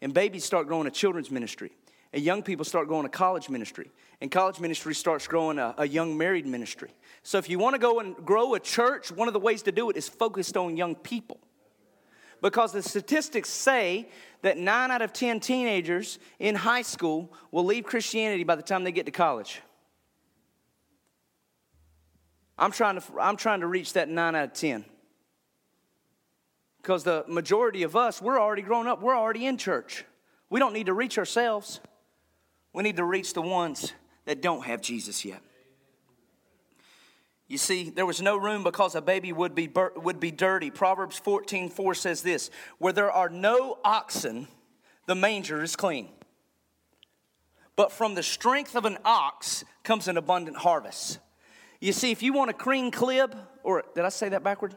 And 0.01 0.13
babies 0.13 0.43
start 0.43 0.67
growing 0.67 0.85
a 0.85 0.91
children's 0.91 1.31
ministry. 1.31 1.71
And 2.11 2.21
young 2.21 2.43
people 2.43 2.65
start 2.65 2.89
going 2.89 3.03
to 3.03 3.09
college 3.09 3.49
ministry. 3.49 3.89
And 4.19 4.29
college 4.29 4.59
ministry 4.59 4.93
starts 4.93 5.27
growing 5.27 5.57
a, 5.57 5.73
a 5.77 5.87
young 5.87 6.17
married 6.17 6.45
ministry. 6.45 6.91
So 7.23 7.37
if 7.37 7.49
you 7.49 7.57
want 7.57 7.73
to 7.75 7.79
go 7.79 7.99
and 7.99 8.15
grow 8.17 8.53
a 8.55 8.59
church, 8.59 9.11
one 9.11 9.29
of 9.29 9.33
the 9.33 9.39
ways 9.39 9.63
to 9.63 9.71
do 9.71 9.89
it 9.89 9.95
is 9.95 10.09
focused 10.09 10.57
on 10.57 10.75
young 10.75 10.93
people. 10.93 11.39
Because 12.43 12.73
the 12.73 12.83
statistics 12.83 13.47
say 13.49 14.09
that 14.41 14.57
nine 14.57 14.91
out 14.91 15.01
of 15.01 15.13
10 15.13 15.39
teenagers 15.39 16.19
in 16.39 16.55
high 16.55 16.81
school 16.81 17.31
will 17.51 17.63
leave 17.63 17.85
Christianity 17.85 18.43
by 18.43 18.55
the 18.55 18.61
time 18.61 18.83
they 18.83 18.91
get 18.91 19.05
to 19.05 19.13
college. 19.13 19.61
I'm 22.59 22.71
trying 22.71 22.99
to, 22.99 23.03
I'm 23.17 23.37
trying 23.37 23.61
to 23.61 23.67
reach 23.67 23.93
that 23.93 24.09
nine 24.09 24.35
out 24.35 24.43
of 24.43 24.53
10. 24.53 24.83
Because 26.81 27.05
the 27.05 27.23
majority 27.29 27.83
of 27.83 27.95
us, 27.95 28.21
we're 28.21 28.37
already 28.37 28.61
grown 28.61 28.87
up, 28.87 29.01
we're 29.01 29.17
already 29.17 29.45
in 29.45 29.57
church. 29.57 30.03
We 30.49 30.59
don't 30.59 30.73
need 30.73 30.87
to 30.87 30.93
reach 30.93 31.17
ourselves, 31.17 31.79
we 32.73 32.83
need 32.83 32.97
to 32.97 33.05
reach 33.05 33.33
the 33.33 33.41
ones 33.41 33.93
that 34.25 34.41
don't 34.41 34.65
have 34.65 34.81
Jesus 34.81 35.23
yet. 35.23 35.41
You 37.47 37.57
see, 37.57 37.89
there 37.89 38.05
was 38.05 38.21
no 38.21 38.37
room 38.37 38.63
because 38.63 38.95
a 38.95 39.01
baby 39.01 39.33
would 39.33 39.53
be, 39.53 39.69
would 39.95 40.19
be 40.19 40.31
dirty. 40.31 40.71
Proverbs 40.71 41.19
14 41.19 41.69
4 41.69 41.93
says 41.93 42.21
this 42.21 42.49
Where 42.77 42.93
there 42.93 43.11
are 43.11 43.29
no 43.29 43.77
oxen, 43.83 44.47
the 45.05 45.15
manger 45.15 45.61
is 45.61 45.75
clean. 45.75 46.09
But 47.75 47.91
from 47.91 48.15
the 48.15 48.23
strength 48.23 48.75
of 48.75 48.85
an 48.85 48.97
ox 49.03 49.63
comes 49.83 50.07
an 50.07 50.17
abundant 50.17 50.57
harvest. 50.57 51.19
You 51.79 51.91
see, 51.91 52.11
if 52.11 52.23
you 52.23 52.31
want 52.31 52.49
a 52.49 52.53
clean 52.53 52.91
crib, 52.91 53.35
or 53.63 53.83
did 53.95 54.05
I 54.05 54.09
say 54.09 54.29
that 54.29 54.43
backward? 54.43 54.75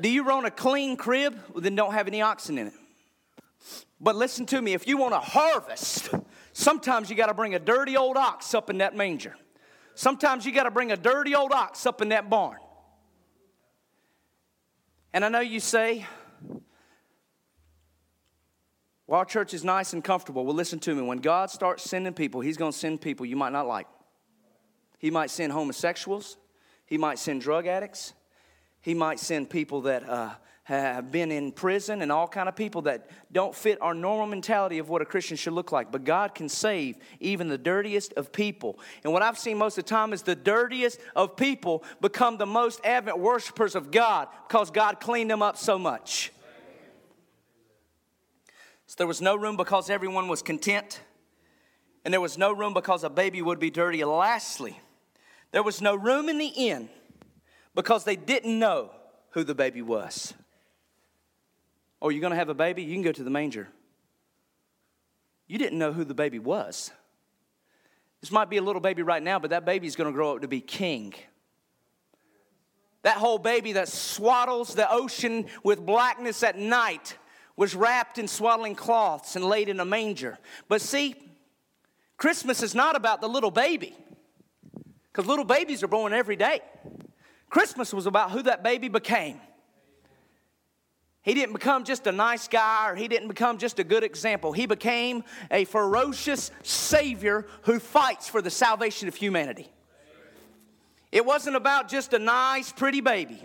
Do 0.00 0.08
you 0.08 0.24
want 0.24 0.46
a 0.46 0.50
clean 0.50 0.96
crib? 0.96 1.38
Well, 1.52 1.60
then 1.60 1.74
don't 1.74 1.92
have 1.92 2.06
any 2.06 2.22
oxen 2.22 2.58
in 2.58 2.68
it. 2.68 2.74
But 4.00 4.16
listen 4.16 4.46
to 4.46 4.60
me, 4.60 4.74
if 4.74 4.86
you 4.86 4.96
want 4.96 5.14
a 5.14 5.20
harvest, 5.20 6.10
sometimes 6.52 7.10
you 7.10 7.16
got 7.16 7.26
to 7.26 7.34
bring 7.34 7.54
a 7.54 7.58
dirty 7.58 7.96
old 7.96 8.16
ox 8.16 8.54
up 8.54 8.70
in 8.70 8.78
that 8.78 8.96
manger. 8.96 9.34
Sometimes 9.94 10.46
you 10.46 10.52
got 10.52 10.64
to 10.64 10.70
bring 10.70 10.92
a 10.92 10.96
dirty 10.96 11.34
old 11.34 11.52
ox 11.52 11.86
up 11.86 12.00
in 12.00 12.10
that 12.10 12.30
barn. 12.30 12.58
And 15.12 15.24
I 15.24 15.28
know 15.28 15.40
you 15.40 15.60
say, 15.60 16.06
well, 19.06 19.18
our 19.18 19.24
church 19.24 19.52
is 19.52 19.62
nice 19.62 19.92
and 19.92 20.02
comfortable. 20.02 20.44
Well, 20.46 20.54
listen 20.54 20.78
to 20.80 20.94
me. 20.94 21.02
When 21.02 21.18
God 21.18 21.50
starts 21.50 21.82
sending 21.82 22.14
people, 22.14 22.40
He's 22.40 22.56
going 22.56 22.72
to 22.72 22.78
send 22.78 23.00
people 23.00 23.26
you 23.26 23.36
might 23.36 23.52
not 23.52 23.66
like. 23.66 23.86
He 24.98 25.10
might 25.10 25.30
send 25.30 25.52
homosexuals, 25.52 26.38
He 26.86 26.96
might 26.96 27.18
send 27.18 27.42
drug 27.42 27.66
addicts, 27.66 28.14
He 28.80 28.94
might 28.94 29.20
send 29.20 29.50
people 29.50 29.82
that 29.82 30.08
uh, 30.08 30.30
have 30.80 31.10
been 31.10 31.30
in 31.30 31.52
prison 31.52 32.02
and 32.02 32.10
all 32.10 32.26
kind 32.26 32.48
of 32.48 32.56
people 32.56 32.82
that 32.82 33.10
don't 33.30 33.54
fit 33.54 33.80
our 33.82 33.94
normal 33.94 34.26
mentality 34.26 34.78
of 34.78 34.88
what 34.88 35.02
a 35.02 35.04
christian 35.04 35.36
should 35.36 35.52
look 35.52 35.72
like. 35.72 35.92
But 35.92 36.04
god 36.04 36.34
can 36.34 36.48
save 36.48 36.96
even 37.20 37.48
the 37.48 37.58
dirtiest 37.58 38.12
of 38.14 38.32
people. 38.32 38.78
And 39.04 39.12
what 39.12 39.22
i've 39.22 39.38
seen 39.38 39.58
most 39.58 39.78
of 39.78 39.84
the 39.84 39.88
time 39.88 40.12
is 40.12 40.22
the 40.22 40.34
dirtiest 40.34 40.98
of 41.14 41.36
people 41.36 41.84
become 42.00 42.38
the 42.38 42.46
most 42.46 42.84
avid 42.84 43.14
worshipers 43.14 43.74
of 43.74 43.90
god 43.90 44.28
because 44.48 44.70
god 44.70 45.00
cleaned 45.00 45.30
them 45.30 45.42
up 45.42 45.56
so 45.56 45.78
much. 45.78 46.32
So 48.86 48.94
there 48.98 49.06
was 49.06 49.20
no 49.20 49.36
room 49.36 49.56
because 49.56 49.88
everyone 49.90 50.28
was 50.28 50.42
content 50.42 51.00
and 52.04 52.12
there 52.12 52.20
was 52.20 52.36
no 52.36 52.52
room 52.52 52.74
because 52.74 53.04
a 53.04 53.10
baby 53.10 53.40
would 53.40 53.58
be 53.58 53.70
dirty. 53.70 54.04
Lastly 54.04 54.78
there 55.50 55.62
was 55.62 55.82
no 55.82 55.94
room 55.94 56.28
in 56.28 56.38
the 56.38 56.46
inn 56.46 56.88
because 57.74 58.04
they 58.04 58.16
didn't 58.16 58.58
know 58.58 58.90
who 59.30 59.44
the 59.44 59.54
baby 59.54 59.82
was 59.82 60.34
Oh, 62.02 62.08
you're 62.08 62.20
going 62.20 62.32
to 62.32 62.36
have 62.36 62.48
a 62.48 62.54
baby? 62.54 62.82
You 62.82 62.94
can 62.94 63.02
go 63.02 63.12
to 63.12 63.22
the 63.22 63.30
manger. 63.30 63.68
You 65.46 65.56
didn't 65.56 65.78
know 65.78 65.92
who 65.92 66.04
the 66.04 66.14
baby 66.14 66.40
was. 66.40 66.90
This 68.20 68.32
might 68.32 68.50
be 68.50 68.56
a 68.56 68.62
little 68.62 68.80
baby 68.80 69.02
right 69.02 69.22
now, 69.22 69.38
but 69.38 69.50
that 69.50 69.64
baby 69.64 69.86
is 69.86 69.94
going 69.94 70.08
to 70.08 70.12
grow 70.12 70.34
up 70.34 70.42
to 70.42 70.48
be 70.48 70.60
king. 70.60 71.14
That 73.02 73.18
whole 73.18 73.38
baby 73.38 73.72
that 73.74 73.86
swaddles 73.86 74.74
the 74.74 74.90
ocean 74.90 75.46
with 75.62 75.86
blackness 75.86 76.42
at 76.42 76.58
night 76.58 77.16
was 77.56 77.76
wrapped 77.76 78.18
in 78.18 78.26
swaddling 78.26 78.74
cloths 78.74 79.36
and 79.36 79.44
laid 79.44 79.68
in 79.68 79.78
a 79.78 79.84
manger. 79.84 80.38
But 80.68 80.80
see, 80.80 81.14
Christmas 82.16 82.62
is 82.64 82.74
not 82.74 82.96
about 82.96 83.20
the 83.20 83.28
little 83.28 83.50
baby, 83.50 83.96
because 85.12 85.26
little 85.26 85.44
babies 85.44 85.82
are 85.84 85.88
born 85.88 86.12
every 86.12 86.36
day. 86.36 86.60
Christmas 87.48 87.92
was 87.92 88.06
about 88.06 88.32
who 88.32 88.42
that 88.42 88.64
baby 88.64 88.88
became. 88.88 89.40
He 91.22 91.34
didn't 91.34 91.52
become 91.52 91.84
just 91.84 92.06
a 92.08 92.12
nice 92.12 92.48
guy 92.48 92.90
or 92.90 92.96
he 92.96 93.06
didn't 93.06 93.28
become 93.28 93.58
just 93.58 93.78
a 93.78 93.84
good 93.84 94.02
example. 94.02 94.52
He 94.52 94.66
became 94.66 95.22
a 95.50 95.64
ferocious 95.64 96.50
Savior 96.64 97.46
who 97.62 97.78
fights 97.78 98.28
for 98.28 98.42
the 98.42 98.50
salvation 98.50 99.06
of 99.06 99.14
humanity. 99.14 99.70
It 101.12 101.24
wasn't 101.24 101.56
about 101.56 101.88
just 101.88 102.12
a 102.12 102.18
nice, 102.18 102.72
pretty 102.72 103.00
baby. 103.00 103.40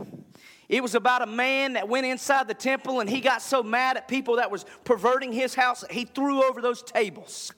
It 0.69 0.81
was 0.81 0.95
about 0.95 1.21
a 1.21 1.27
man 1.27 1.73
that 1.73 1.87
went 1.87 2.07
inside 2.07 2.47
the 2.47 2.53
temple 2.53 2.99
and 2.99 3.09
he 3.09 3.21
got 3.21 3.41
so 3.41 3.61
mad 3.61 3.95
at 3.95 4.07
people 4.07 4.37
that 4.37 4.49
was 4.49 4.65
perverting 4.83 5.31
his 5.31 5.53
house 5.53 5.81
that 5.81 5.91
he 5.91 6.03
threw 6.05 6.43
over 6.43 6.61
those 6.61 6.81
tables. 6.81 7.53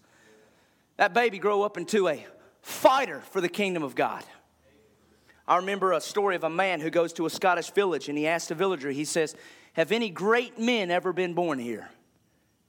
That 0.97 1.13
baby 1.13 1.39
grew 1.39 1.61
up 1.61 1.77
into 1.77 2.09
a 2.09 2.25
fighter 2.61 3.21
for 3.31 3.39
the 3.39 3.47
kingdom 3.47 3.83
of 3.83 3.95
God. 3.95 4.23
I 5.47 5.55
remember 5.55 5.93
a 5.93 6.01
story 6.01 6.35
of 6.35 6.43
a 6.43 6.49
man 6.49 6.81
who 6.81 6.89
goes 6.89 7.13
to 7.13 7.25
a 7.25 7.29
Scottish 7.29 7.71
village 7.71 8.09
and 8.09 8.17
he 8.17 8.27
asks 8.27 8.51
a 8.51 8.55
villager, 8.55 8.91
he 8.91 9.05
says, 9.05 9.35
have 9.79 9.93
any 9.93 10.09
great 10.09 10.59
men 10.59 10.91
ever 10.91 11.13
been 11.13 11.33
born 11.33 11.57
here? 11.57 11.89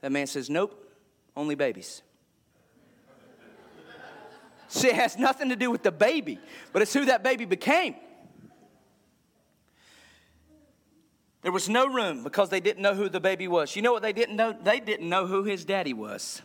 That 0.01 0.13
man 0.13 0.29
says, 0.29 0.49
Nope, 0.49 0.81
only 1.37 1.57
babies. 1.57 2.03
See, 4.69 4.89
it 4.89 4.95
has 4.95 5.19
nothing 5.19 5.49
to 5.49 5.57
do 5.57 5.71
with 5.71 5.83
the 5.83 5.91
baby, 5.91 6.39
but 6.73 6.83
it's 6.83 6.95
who 6.95 7.07
that 7.07 7.25
baby 7.25 7.45
became. 7.45 7.97
There 11.43 11.51
was 11.51 11.69
no 11.69 11.89
room 11.89 12.23
because 12.23 12.51
they 12.51 12.61
didn't 12.61 12.83
know 12.83 12.95
who 12.95 13.09
the 13.09 13.19
baby 13.19 13.49
was. 13.49 13.75
You 13.75 13.83
know 13.83 13.93
what 13.93 14.03
they 14.03 14.13
didn't 14.13 14.37
know? 14.37 14.53
They 14.53 14.79
didn't 14.79 15.09
know 15.09 15.27
who 15.27 15.43
his 15.43 15.65
daddy 15.65 15.95
was. 15.95 16.43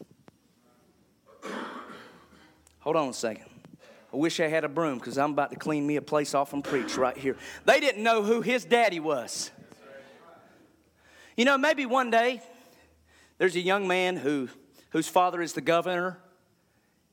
Hold 2.79 2.95
on 2.95 3.09
a 3.09 3.13
second. 3.13 3.45
I 4.13 4.17
wish 4.17 4.39
I 4.39 4.47
had 4.47 4.63
a 4.63 4.69
broom 4.69 4.97
because 4.97 5.17
I'm 5.17 5.31
about 5.31 5.51
to 5.51 5.57
clean 5.57 5.85
me 5.85 5.97
a 5.97 6.01
place 6.01 6.33
off 6.33 6.53
and 6.53 6.63
preach 6.63 6.97
right 6.97 7.17
here. 7.17 7.35
They 7.65 7.79
didn't 7.81 8.01
know 8.01 8.23
who 8.23 8.41
his 8.41 8.65
daddy 8.65 9.01
was. 9.01 9.51
You 11.37 11.43
know, 11.43 11.57
maybe 11.57 11.85
one 11.85 12.11
day 12.11 12.41
there's 13.37 13.55
a 13.55 13.61
young 13.61 13.87
man 13.87 14.15
who, 14.15 14.47
whose 14.91 15.07
father 15.09 15.41
is 15.41 15.51
the 15.51 15.61
governor 15.61 16.17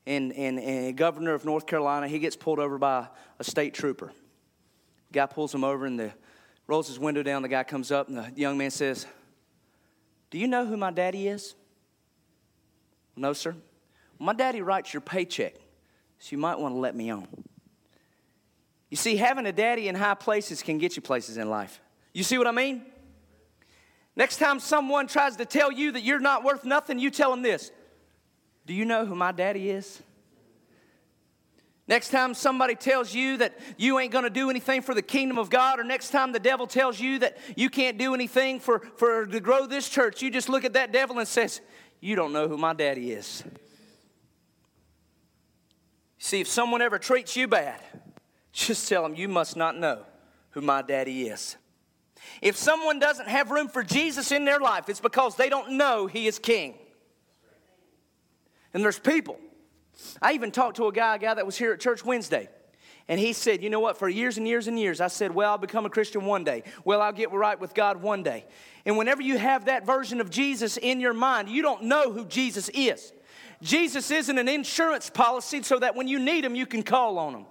and, 0.05 0.31
and, 0.33 0.59
and 0.59 0.95
governor 0.95 1.33
of 1.33 1.43
North 1.43 1.65
Carolina. 1.65 2.07
He 2.07 2.19
gets 2.19 2.37
pulled 2.37 2.59
over 2.59 2.77
by 2.77 3.07
a 3.39 3.43
state 3.43 3.73
trooper. 3.73 4.13
The 5.11 5.13
guy 5.13 5.25
pulls 5.25 5.53
him 5.53 5.65
over 5.65 5.85
and 5.85 5.99
the, 5.99 6.13
rolls 6.67 6.87
his 6.87 6.99
window 6.99 7.21
down. 7.21 7.41
The 7.41 7.49
guy 7.49 7.63
comes 7.63 7.91
up 7.91 8.07
and 8.07 8.17
the 8.17 8.31
young 8.35 8.57
man 8.57 8.71
says, 8.71 9.05
Do 10.31 10.37
you 10.37 10.47
know 10.47 10.65
who 10.65 10.77
my 10.77 10.91
daddy 10.91 11.27
is? 11.27 11.55
No, 13.17 13.33
sir. 13.33 13.55
My 14.19 14.33
daddy 14.33 14.61
writes 14.61 14.93
your 14.93 15.01
paycheck, 15.01 15.55
so 16.19 16.29
you 16.29 16.37
might 16.37 16.57
want 16.57 16.73
to 16.75 16.79
let 16.79 16.95
me 16.95 17.09
on. 17.09 17.27
You 18.89 18.95
see, 18.95 19.17
having 19.17 19.45
a 19.45 19.51
daddy 19.51 19.89
in 19.89 19.95
high 19.95 20.13
places 20.13 20.63
can 20.63 20.77
get 20.77 20.95
you 20.95 21.01
places 21.01 21.35
in 21.35 21.49
life. 21.49 21.81
You 22.13 22.23
see 22.23 22.37
what 22.37 22.47
I 22.47 22.51
mean? 22.51 22.85
Next 24.15 24.37
time 24.37 24.59
someone 24.59 25.07
tries 25.07 25.37
to 25.37 25.45
tell 25.45 25.71
you 25.71 25.91
that 25.93 26.03
you're 26.03 26.19
not 26.19 26.43
worth 26.43 26.65
nothing, 26.65 26.99
you 26.99 27.09
tell 27.09 27.31
them 27.31 27.41
this 27.41 27.71
Do 28.65 28.73
you 28.73 28.85
know 28.85 29.05
who 29.05 29.15
my 29.15 29.31
daddy 29.31 29.69
is? 29.69 30.01
Next 31.85 32.09
time 32.09 32.33
somebody 32.33 32.75
tells 32.75 33.13
you 33.13 33.37
that 33.37 33.59
you 33.77 33.99
ain't 33.99 34.11
gonna 34.11 34.29
do 34.29 34.49
anything 34.49 34.81
for 34.81 34.93
the 34.93 35.01
kingdom 35.01 35.37
of 35.37 35.49
God, 35.49 35.79
or 35.79 35.83
next 35.83 36.11
time 36.11 36.31
the 36.31 36.39
devil 36.39 36.65
tells 36.65 36.99
you 36.99 37.19
that 37.19 37.37
you 37.57 37.69
can't 37.69 37.97
do 37.97 38.13
anything 38.13 38.59
for, 38.59 38.79
for 38.95 39.25
to 39.25 39.39
grow 39.41 39.65
this 39.65 39.89
church, 39.89 40.21
you 40.21 40.31
just 40.31 40.47
look 40.47 40.63
at 40.63 40.73
that 40.73 40.93
devil 40.93 41.19
and 41.19 41.27
says, 41.27 41.59
You 41.99 42.15
don't 42.15 42.31
know 42.31 42.47
who 42.47 42.57
my 42.57 42.73
daddy 42.73 43.11
is. 43.11 43.43
See, 46.19 46.39
if 46.39 46.47
someone 46.47 46.81
ever 46.81 46.99
treats 46.99 47.35
you 47.35 47.49
bad, 47.49 47.81
just 48.53 48.87
tell 48.87 49.03
them 49.03 49.15
you 49.15 49.27
must 49.27 49.57
not 49.57 49.77
know 49.77 50.03
who 50.51 50.61
my 50.61 50.81
daddy 50.81 51.27
is. 51.27 51.57
If 52.41 52.57
someone 52.57 52.99
doesn't 52.99 53.27
have 53.27 53.51
room 53.51 53.67
for 53.67 53.83
Jesus 53.83 54.31
in 54.31 54.45
their 54.45 54.59
life, 54.59 54.89
it's 54.89 54.99
because 54.99 55.35
they 55.35 55.49
don't 55.49 55.73
know 55.73 56.07
he 56.07 56.27
is 56.27 56.39
king. 56.39 56.75
And 58.73 58.83
there's 58.83 58.99
people. 58.99 59.39
I 60.21 60.33
even 60.33 60.51
talked 60.51 60.77
to 60.77 60.87
a 60.87 60.91
guy, 60.91 61.15
a 61.15 61.19
guy 61.19 61.33
that 61.33 61.45
was 61.45 61.57
here 61.57 61.73
at 61.73 61.79
church 61.79 62.03
Wednesday. 62.03 62.49
And 63.07 63.19
he 63.19 63.33
said, 63.33 63.61
You 63.61 63.69
know 63.69 63.79
what? 63.79 63.97
For 63.97 64.07
years 64.07 64.37
and 64.37 64.47
years 64.47 64.67
and 64.67 64.79
years, 64.79 65.01
I 65.01 65.07
said, 65.07 65.33
Well, 65.33 65.51
I'll 65.51 65.57
become 65.57 65.85
a 65.85 65.89
Christian 65.89 66.25
one 66.25 66.43
day. 66.43 66.63
Well, 66.85 67.01
I'll 67.01 67.11
get 67.11 67.31
right 67.31 67.59
with 67.59 67.73
God 67.73 68.01
one 68.01 68.23
day. 68.23 68.45
And 68.85 68.97
whenever 68.97 69.21
you 69.21 69.37
have 69.37 69.65
that 69.65 69.85
version 69.85 70.21
of 70.21 70.29
Jesus 70.29 70.77
in 70.77 70.99
your 70.99 71.13
mind, 71.13 71.49
you 71.49 71.61
don't 71.61 71.83
know 71.83 72.11
who 72.11 72.25
Jesus 72.25 72.69
is. 72.73 73.13
Jesus 73.61 74.11
isn't 74.11 74.37
an 74.37 74.47
insurance 74.47 75.09
policy 75.09 75.63
so 75.63 75.79
that 75.79 75.95
when 75.95 76.07
you 76.07 76.19
need 76.19 76.43
him, 76.43 76.55
you 76.55 76.65
can 76.65 76.83
call 76.83 77.17
on 77.17 77.33
him. 77.33 77.45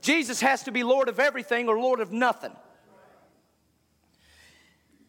Jesus 0.00 0.40
has 0.40 0.62
to 0.64 0.72
be 0.72 0.84
Lord 0.84 1.08
of 1.08 1.18
everything 1.18 1.68
or 1.68 1.78
Lord 1.78 2.00
of 2.00 2.12
nothing. 2.12 2.52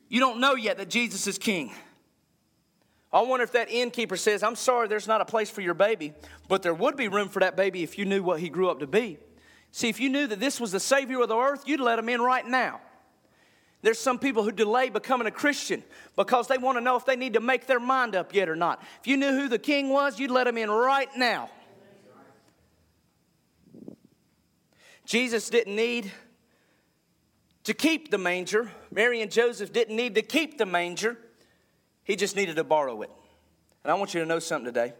You 0.08 0.20
don't 0.20 0.39
know 0.39 0.56
yet 0.56 0.78
that 0.78 0.89
Jesus 0.89 1.28
is 1.28 1.38
king. 1.38 1.72
I 3.12 3.22
wonder 3.22 3.44
if 3.44 3.54
that 3.54 3.70
innkeeper 3.70 4.18
says, 4.18 4.44
I'm 4.44 4.56
sorry, 4.56 4.88
there's 4.88 5.08
not 5.08 5.22
a 5.22 5.26
place 5.26 5.50
for 5.50 5.62
your 5.62 5.74
baby, 5.74 6.13
but 6.50 6.63
there 6.63 6.74
would 6.74 6.98
be 6.98 7.08
room 7.08 7.30
for 7.30 7.39
that 7.39 7.56
baby 7.56 7.82
if 7.82 7.98
you 7.98 8.06
knew 8.06 8.22
what 8.22 8.39
he 8.39 8.50
grew 8.50 8.70
up 8.70 8.80
to 8.80 8.88
be. 8.88 9.18
See, 9.72 9.89
if 9.89 10.00
you 10.00 10.10
knew 10.10 10.28
that 10.28 10.39
this 10.39 10.60
was 10.60 10.72
the 10.72 10.80
Savior 10.80 11.22
of 11.22 11.30
the 11.30 11.38
earth, 11.38 11.63
you'd 11.65 11.80
let 11.80 11.98
him 11.98 12.10
in 12.10 12.22
right 12.22 12.46
now. 12.46 12.82
There's 13.82 14.00
some 14.00 14.18
people 14.18 14.44
who 14.44 14.52
delay 14.52 14.89
becoming 14.89 15.28
a 15.28 15.32
Christian 15.32 15.84
because 16.15 16.48
they 16.48 16.58
want 16.58 16.78
to 16.78 16.82
know 16.82 16.96
if 16.96 17.06
they 17.06 17.15
need 17.15 17.34
to 17.34 17.39
make 17.39 17.68
their 17.68 17.80
mind 17.80 18.15
up 18.15 18.34
yet 18.34 18.50
or 18.50 18.56
not. 18.56 18.82
If 19.00 19.08
you 19.08 19.15
knew 19.15 19.32
who 19.32 19.48
the 19.48 19.60
king 19.60 19.89
was, 19.89 20.20
you'd 20.20 20.32
let 20.32 20.48
him 20.48 20.58
in 20.58 20.72
right 20.72 21.10
now. 21.15 21.50
Jesus 25.06 25.50
didn't 25.50 25.76
need 25.76 26.12
to 27.63 27.74
keep 27.74 28.12
the 28.12 28.18
manger. 28.18 28.72
Mary 28.95 29.21
and 29.21 29.29
Joseph 29.29 29.73
didn't 29.73 29.97
need 29.97 30.15
to 30.15 30.21
keep 30.21 30.58
the 30.58 30.65
manger, 30.65 31.17
he 32.05 32.15
just 32.15 32.34
needed 32.34 32.55
to 32.55 32.63
borrow 32.63 33.01
it. 33.01 33.12
And 33.84 33.91
I 33.91 33.95
want 33.95 34.13
you 34.13 34.21
to 34.21 34.25
know 34.25 34.39
something 34.39 34.73
today 34.73 34.93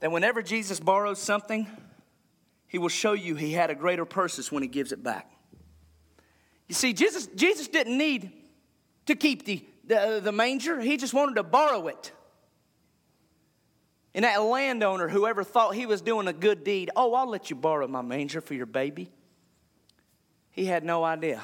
that 0.00 0.10
whenever 0.10 0.42
Jesus 0.42 0.80
borrows 0.80 1.20
something, 1.20 1.68
he 2.66 2.78
will 2.78 2.88
show 2.88 3.12
you 3.12 3.36
he 3.36 3.52
had 3.52 3.70
a 3.70 3.74
greater 3.76 4.04
purpose 4.04 4.50
when 4.50 4.64
he 4.64 4.68
gives 4.68 4.90
it 4.90 5.00
back. 5.00 5.30
You 6.66 6.74
see, 6.74 6.92
Jesus, 6.92 7.28
Jesus 7.28 7.68
didn't 7.68 7.96
need 7.96 8.32
to 9.06 9.14
keep 9.14 9.44
the, 9.44 9.64
the, 9.84 10.20
the 10.20 10.32
manger, 10.32 10.80
he 10.80 10.96
just 10.96 11.14
wanted 11.14 11.36
to 11.36 11.44
borrow 11.44 11.86
it. 11.86 12.10
And 14.12 14.24
that 14.24 14.38
landowner, 14.38 15.08
whoever 15.08 15.44
thought 15.44 15.76
he 15.76 15.86
was 15.86 16.00
doing 16.00 16.26
a 16.26 16.32
good 16.32 16.64
deed, 16.64 16.90
oh, 16.96 17.14
I'll 17.14 17.28
let 17.28 17.48
you 17.48 17.54
borrow 17.54 17.86
my 17.86 18.02
manger 18.02 18.40
for 18.40 18.54
your 18.54 18.66
baby. 18.66 19.12
He 20.50 20.64
had 20.64 20.82
no 20.82 21.04
idea 21.04 21.40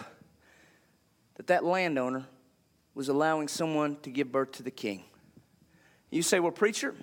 that 1.36 1.46
that 1.48 1.64
landowner 1.64 2.26
was 2.94 3.08
allowing 3.08 3.48
someone 3.48 3.96
to 4.02 4.10
give 4.10 4.32
birth 4.32 4.52
to 4.52 4.62
the 4.62 4.70
king. 4.70 5.04
You 6.10 6.22
say, 6.22 6.40
Well, 6.40 6.52
preacher, 6.52 6.94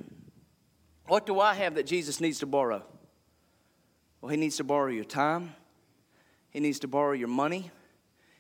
what 1.08 1.26
do 1.26 1.40
I 1.40 1.54
have 1.54 1.76
that 1.76 1.86
Jesus 1.86 2.20
needs 2.20 2.40
to 2.40 2.46
borrow? 2.46 2.84
Well, 4.22 4.30
he 4.30 4.38
needs 4.38 4.58
to 4.58 4.64
borrow 4.64 4.90
your 4.90 5.04
time, 5.04 5.54
he 6.50 6.60
needs 6.60 6.80
to 6.80 6.88
borrow 6.88 7.12
your 7.12 7.28
money, 7.28 7.72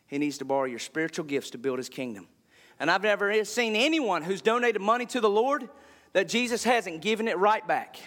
he 0.07 0.17
needs 0.17 0.37
to 0.39 0.45
borrow 0.45 0.65
your 0.65 0.79
spiritual 0.79 1.25
gifts 1.25 1.51
to 1.51 1.57
build 1.57 1.77
his 1.77 1.89
kingdom. 1.89 2.27
And 2.79 2.89
I've 2.89 3.03
never 3.03 3.43
seen 3.45 3.75
anyone 3.75 4.23
who's 4.23 4.41
donated 4.41 4.81
money 4.81 5.05
to 5.07 5.21
the 5.21 5.29
Lord 5.29 5.69
that 6.13 6.27
Jesus 6.27 6.63
hasn't 6.63 7.01
given 7.01 7.27
it 7.27 7.37
right 7.37 7.65
back. 7.67 7.99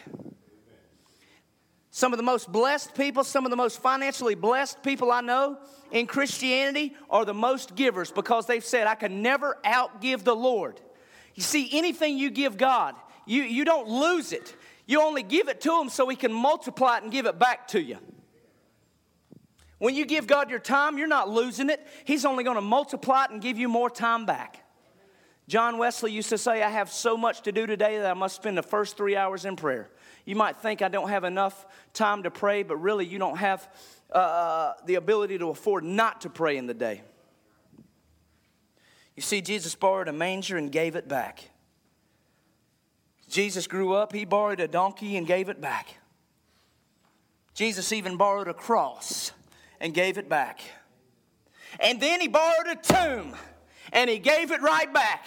Some 1.97 2.13
of 2.13 2.19
the 2.19 2.23
most 2.23 2.53
blessed 2.53 2.95
people, 2.95 3.25
some 3.25 3.47
of 3.47 3.51
the 3.51 3.57
most 3.57 3.81
financially 3.81 4.35
blessed 4.35 4.83
people 4.83 5.11
I 5.11 5.23
know 5.23 5.57
in 5.91 6.07
Christianity 6.07 6.95
are 7.09 7.25
the 7.25 7.33
most 7.33 7.75
givers 7.75 8.11
because 8.11 8.45
they've 8.45 8.63
said, 8.63 8.87
I 8.87 8.97
can 8.97 9.23
never 9.23 9.57
outgive 9.65 10.23
the 10.23 10.37
Lord. 10.37 10.79
You 11.35 11.43
see, 11.43 11.71
anything 11.73 12.19
you 12.19 12.29
give 12.29 12.59
God, 12.59 12.97
you, 13.25 13.45
you 13.45 13.65
don't 13.65 13.89
lose 13.89 14.33
it. 14.33 14.55
You 14.85 15.01
only 15.01 15.23
give 15.23 15.49
it 15.49 15.63
to 15.63 15.81
Him 15.81 15.89
so 15.89 16.07
He 16.07 16.17
can 16.17 16.35
multiply 16.35 16.99
it 16.99 17.05
and 17.05 17.11
give 17.11 17.25
it 17.25 17.39
back 17.39 17.67
to 17.69 17.81
you. 17.81 17.97
When 19.79 19.95
you 19.95 20.05
give 20.05 20.27
God 20.27 20.51
your 20.51 20.59
time, 20.59 20.99
you're 20.99 21.09
not 21.09 21.31
losing 21.31 21.71
it. 21.71 21.81
He's 22.05 22.27
only 22.27 22.45
going 22.45 22.57
to 22.57 22.61
multiply 22.61 23.25
it 23.25 23.31
and 23.31 23.41
give 23.41 23.57
you 23.57 23.71
more 23.71 23.89
time 23.89 24.27
back. 24.27 24.63
John 25.49 25.79
Wesley 25.79 26.13
used 26.13 26.29
to 26.29 26.37
say, 26.37 26.63
I 26.63 26.69
have 26.69 26.93
so 26.93 27.17
much 27.17 27.41
to 27.45 27.53
do 27.53 27.67
today 27.67 27.97
that 27.97 28.11
I 28.11 28.15
must 28.15 28.37
spend 28.37 28.59
the 28.59 28.63
first 28.63 28.99
three 28.99 29.17
hours 29.17 29.47
in 29.47 29.57
prayer. 29.57 29.89
You 30.27 30.35
might 30.35 30.57
think 30.57 30.83
I 30.83 30.89
don't 30.89 31.09
have 31.09 31.25
enough 31.25 31.65
time 31.95 32.25
to 32.25 32.31
pray, 32.31 32.65
but 32.65 32.77
really 32.77 33.07
you 33.07 33.19
don't 33.19 33.39
have 33.39 33.67
uh, 34.13 34.73
the 34.85 34.97
ability 34.97 35.39
to 35.39 35.49
afford 35.49 35.85
not 35.85 36.23
to 36.23 36.29
pray 36.29 36.57
in 36.57 36.67
the 36.67 36.75
day. 36.75 37.01
You 39.15 39.23
see, 39.23 39.41
Jesus 39.41 39.75
borrowed 39.75 40.09
a 40.09 40.13
manger 40.13 40.59
and 40.59 40.71
gave 40.71 40.97
it 40.97 41.09
back. 41.09 41.49
Jesus 43.29 43.67
grew 43.67 43.95
up, 43.95 44.13
he 44.13 44.25
borrowed 44.25 44.61
a 44.61 44.69
donkey 44.69 45.17
and 45.17 45.27
gave 45.27 45.49
it 45.49 45.61
back. 45.61 45.97
Jesus 47.55 47.93
even 47.93 48.17
borrowed 48.17 48.49
a 48.49 48.55
cross 48.55 49.33
and 49.81 49.95
gave 49.95 50.19
it 50.19 50.29
back. 50.29 50.61
And 51.81 52.01
then 52.01 52.21
he 52.21 52.29
borrowed 52.29 52.67
a 52.67 52.77
tomb 52.77 53.35
and 53.93 54.11
he 54.11 54.19
gave 54.19 54.51
it 54.51 54.61
right 54.61 54.93
back. 54.93 55.27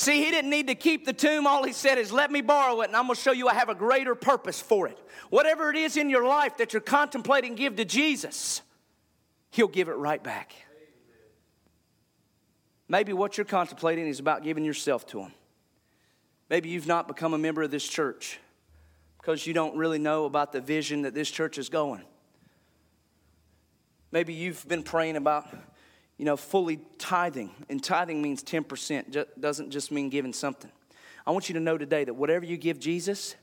See, 0.00 0.24
he 0.24 0.30
didn't 0.30 0.48
need 0.48 0.68
to 0.68 0.74
keep 0.74 1.04
the 1.04 1.12
tomb. 1.12 1.46
All 1.46 1.62
he 1.62 1.74
said 1.74 1.98
is, 1.98 2.10
Let 2.10 2.32
me 2.32 2.40
borrow 2.40 2.80
it, 2.80 2.86
and 2.86 2.96
I'm 2.96 3.04
going 3.04 3.16
to 3.16 3.20
show 3.20 3.32
you 3.32 3.48
I 3.48 3.52
have 3.52 3.68
a 3.68 3.74
greater 3.74 4.14
purpose 4.14 4.58
for 4.58 4.88
it. 4.88 4.98
Whatever 5.28 5.68
it 5.68 5.76
is 5.76 5.98
in 5.98 6.08
your 6.08 6.26
life 6.26 6.56
that 6.56 6.72
you're 6.72 6.80
contemplating, 6.80 7.54
give 7.54 7.76
to 7.76 7.84
Jesus, 7.84 8.62
he'll 9.50 9.68
give 9.68 9.88
it 9.88 9.96
right 9.96 10.24
back. 10.24 10.54
Maybe 12.88 13.12
what 13.12 13.36
you're 13.36 13.44
contemplating 13.44 14.06
is 14.06 14.20
about 14.20 14.42
giving 14.42 14.64
yourself 14.64 15.04
to 15.08 15.20
him. 15.20 15.32
Maybe 16.48 16.70
you've 16.70 16.86
not 16.86 17.06
become 17.06 17.34
a 17.34 17.38
member 17.38 17.62
of 17.62 17.70
this 17.70 17.86
church 17.86 18.38
because 19.18 19.46
you 19.46 19.52
don't 19.52 19.76
really 19.76 19.98
know 19.98 20.24
about 20.24 20.52
the 20.52 20.62
vision 20.62 21.02
that 21.02 21.12
this 21.12 21.30
church 21.30 21.58
is 21.58 21.68
going. 21.68 22.04
Maybe 24.12 24.32
you've 24.32 24.66
been 24.66 24.82
praying 24.82 25.16
about 25.16 25.46
you 26.20 26.26
know, 26.26 26.36
fully 26.36 26.78
tithing. 26.98 27.50
And 27.70 27.82
tithing 27.82 28.20
means 28.20 28.44
10%, 28.44 29.24
doesn't 29.40 29.70
just 29.70 29.90
mean 29.90 30.10
giving 30.10 30.34
something. 30.34 30.70
I 31.26 31.30
want 31.30 31.48
you 31.48 31.54
to 31.54 31.60
know 31.60 31.78
today 31.78 32.04
that 32.04 32.12
whatever 32.12 32.44
you 32.44 32.58
give 32.58 32.78
Jesus, 32.78 33.36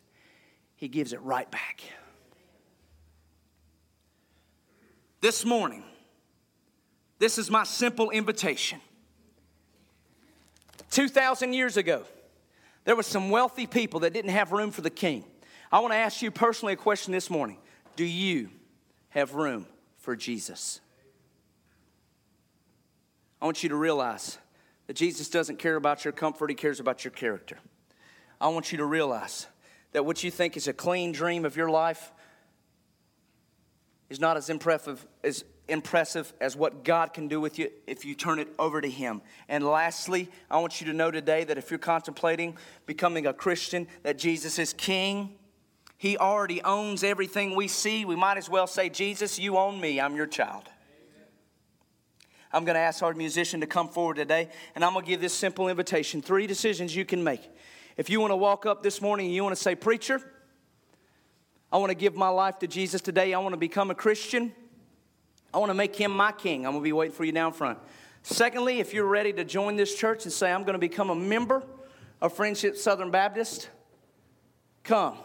He 0.76 0.88
gives 0.88 1.12
it 1.12 1.20
right 1.24 1.50
back. 1.50 1.82
This 5.22 5.44
morning, 5.44 5.84
this 7.18 7.40
is 7.40 7.50
my 7.50 7.63
simple 7.63 8.12
invitation. 8.12 8.80
2,000 10.92 11.54
years 11.54 11.78
ago, 11.78 12.04
there 12.84 12.96
were 12.96 13.02
some 13.02 13.32
wealthy 13.32 13.66
people 13.66 14.02
that 14.02 14.13
didn't 14.13 14.30
have 14.30 14.52
room 14.52 14.70
for 14.70 14.82
the 14.82 14.92
king. 14.92 15.24
I 15.72 15.80
want 15.80 15.94
to 15.94 15.98
ask 15.98 16.22
you 16.22 16.30
personally 16.30 16.74
a 16.74 16.78
question 16.78 17.12
this 17.12 17.32
morning 17.32 17.58
Do 17.96 18.06
you 18.06 18.52
have 19.10 19.34
room 19.34 19.66
for 19.98 20.16
Jesus? 20.16 20.80
I 23.41 23.45
want 23.45 23.63
you 23.63 23.69
to 23.69 23.76
realize 23.76 24.38
that 24.88 24.95
Jesus 24.95 25.30
doesn't 25.30 25.60
care 25.60 25.76
about 25.76 26.06
your 26.06 26.12
comfort, 26.12 26.50
He 26.50 26.56
cares 26.56 26.80
about 26.80 27.04
your 27.04 27.12
character. 27.12 27.58
I 28.39 28.47
want 28.50 28.71
you 28.71 28.78
to 28.80 28.86
realize 28.86 29.47
that 29.93 30.06
what 30.06 30.23
you 30.23 30.32
think 30.32 30.58
is 30.58 30.67
a 30.67 30.73
clean 30.73 31.12
dream 31.12 31.45
of 31.45 31.56
your 31.56 31.69
life 31.69 32.12
is 34.10 34.19
not 34.19 34.38
as 34.38 34.50
impressive 34.50 35.06
as 35.23 35.43
impressive 35.67 36.32
as 36.39 36.56
what 36.56 36.84
God 36.86 37.13
can 37.13 37.28
do 37.28 37.41
with 37.41 37.60
you 37.60 37.69
if 37.88 38.06
you 38.06 38.15
turn 38.15 38.39
it 38.39 38.47
over 38.58 38.80
to 38.80 38.89
Him. 38.89 39.21
And 39.50 39.65
lastly, 39.65 40.30
I 40.50 40.60
want 40.60 40.80
you 40.80 40.88
to 40.88 40.93
know 40.93 41.12
today 41.12 41.43
that 41.43 41.58
if 41.58 41.69
you're 41.69 41.78
contemplating 41.78 42.58
becoming 42.86 43.28
a 43.28 43.34
Christian, 43.34 43.88
that 44.04 44.17
Jesus 44.17 44.60
is 44.60 44.73
King. 44.73 45.36
He 45.97 46.17
already 46.17 46.62
owns 46.62 47.04
everything 47.04 47.56
we 47.56 47.67
see. 47.67 48.06
We 48.06 48.15
might 48.15 48.38
as 48.38 48.50
well 48.50 48.67
say, 48.67 48.88
Jesus, 48.88 49.39
you 49.39 49.58
own 49.58 49.82
me. 49.82 50.00
I'm 50.00 50.15
your 50.15 50.28
child. 50.28 50.69
I'm 52.51 52.65
going 52.65 52.75
to 52.75 52.81
ask 52.81 53.03
our 53.03 53.13
musician 53.13 53.62
to 53.62 53.67
come 53.67 53.89
forward 53.89 54.15
today, 54.15 54.49
and 54.75 54.83
I'm 54.83 54.93
going 54.93 55.05
to 55.05 55.10
give 55.10 55.21
this 55.21 55.33
simple 55.33 55.67
invitation 55.67 56.21
three 56.21 56.47
decisions 56.47 56.95
you 56.95 57.05
can 57.05 57.23
make. 57.23 57.41
If 57.97 58.10
you 58.10 58.19
want 58.21 58.31
to 58.31 58.36
walk 58.36 58.65
up 58.65 58.83
this 58.83 59.01
morning 59.01 59.25
and 59.25 59.36
you 59.36 59.43
want 59.43 59.55
to 59.55 59.62
say, 59.62 59.75
Preacher, 59.75 60.21
I 61.71 61.77
want 61.77 61.89
to 61.89 61.95
give 61.95 62.15
my 62.15 62.29
life 62.29 62.60
to 62.60 62.67
Jesus 62.67 63.01
today, 63.01 63.33
I 63.33 63.39
want 63.39 63.53
to 63.53 63.57
become 63.57 63.91
a 63.91 63.95
Christian. 63.95 64.53
I 65.53 65.57
want 65.57 65.69
to 65.69 65.73
make 65.73 65.95
him 65.95 66.12
my 66.12 66.31
king. 66.31 66.65
I'm 66.65 66.73
going 66.73 66.83
to 66.83 66.88
be 66.88 66.93
waiting 66.93 67.15
for 67.15 67.23
you 67.23 67.31
down 67.31 67.53
front. 67.53 67.79
Secondly, 68.23 68.79
if 68.79 68.93
you're 68.93 69.07
ready 69.07 69.33
to 69.33 69.43
join 69.43 69.75
this 69.75 69.95
church 69.95 70.23
and 70.23 70.31
say, 70.31 70.51
I'm 70.51 70.63
going 70.63 70.73
to 70.73 70.79
become 70.79 71.10
a 71.10 71.15
member 71.15 71.63
of 72.21 72.33
Friendship 72.33 72.77
Southern 72.77 73.12
Baptist, 73.12 73.69
come. 74.83 75.17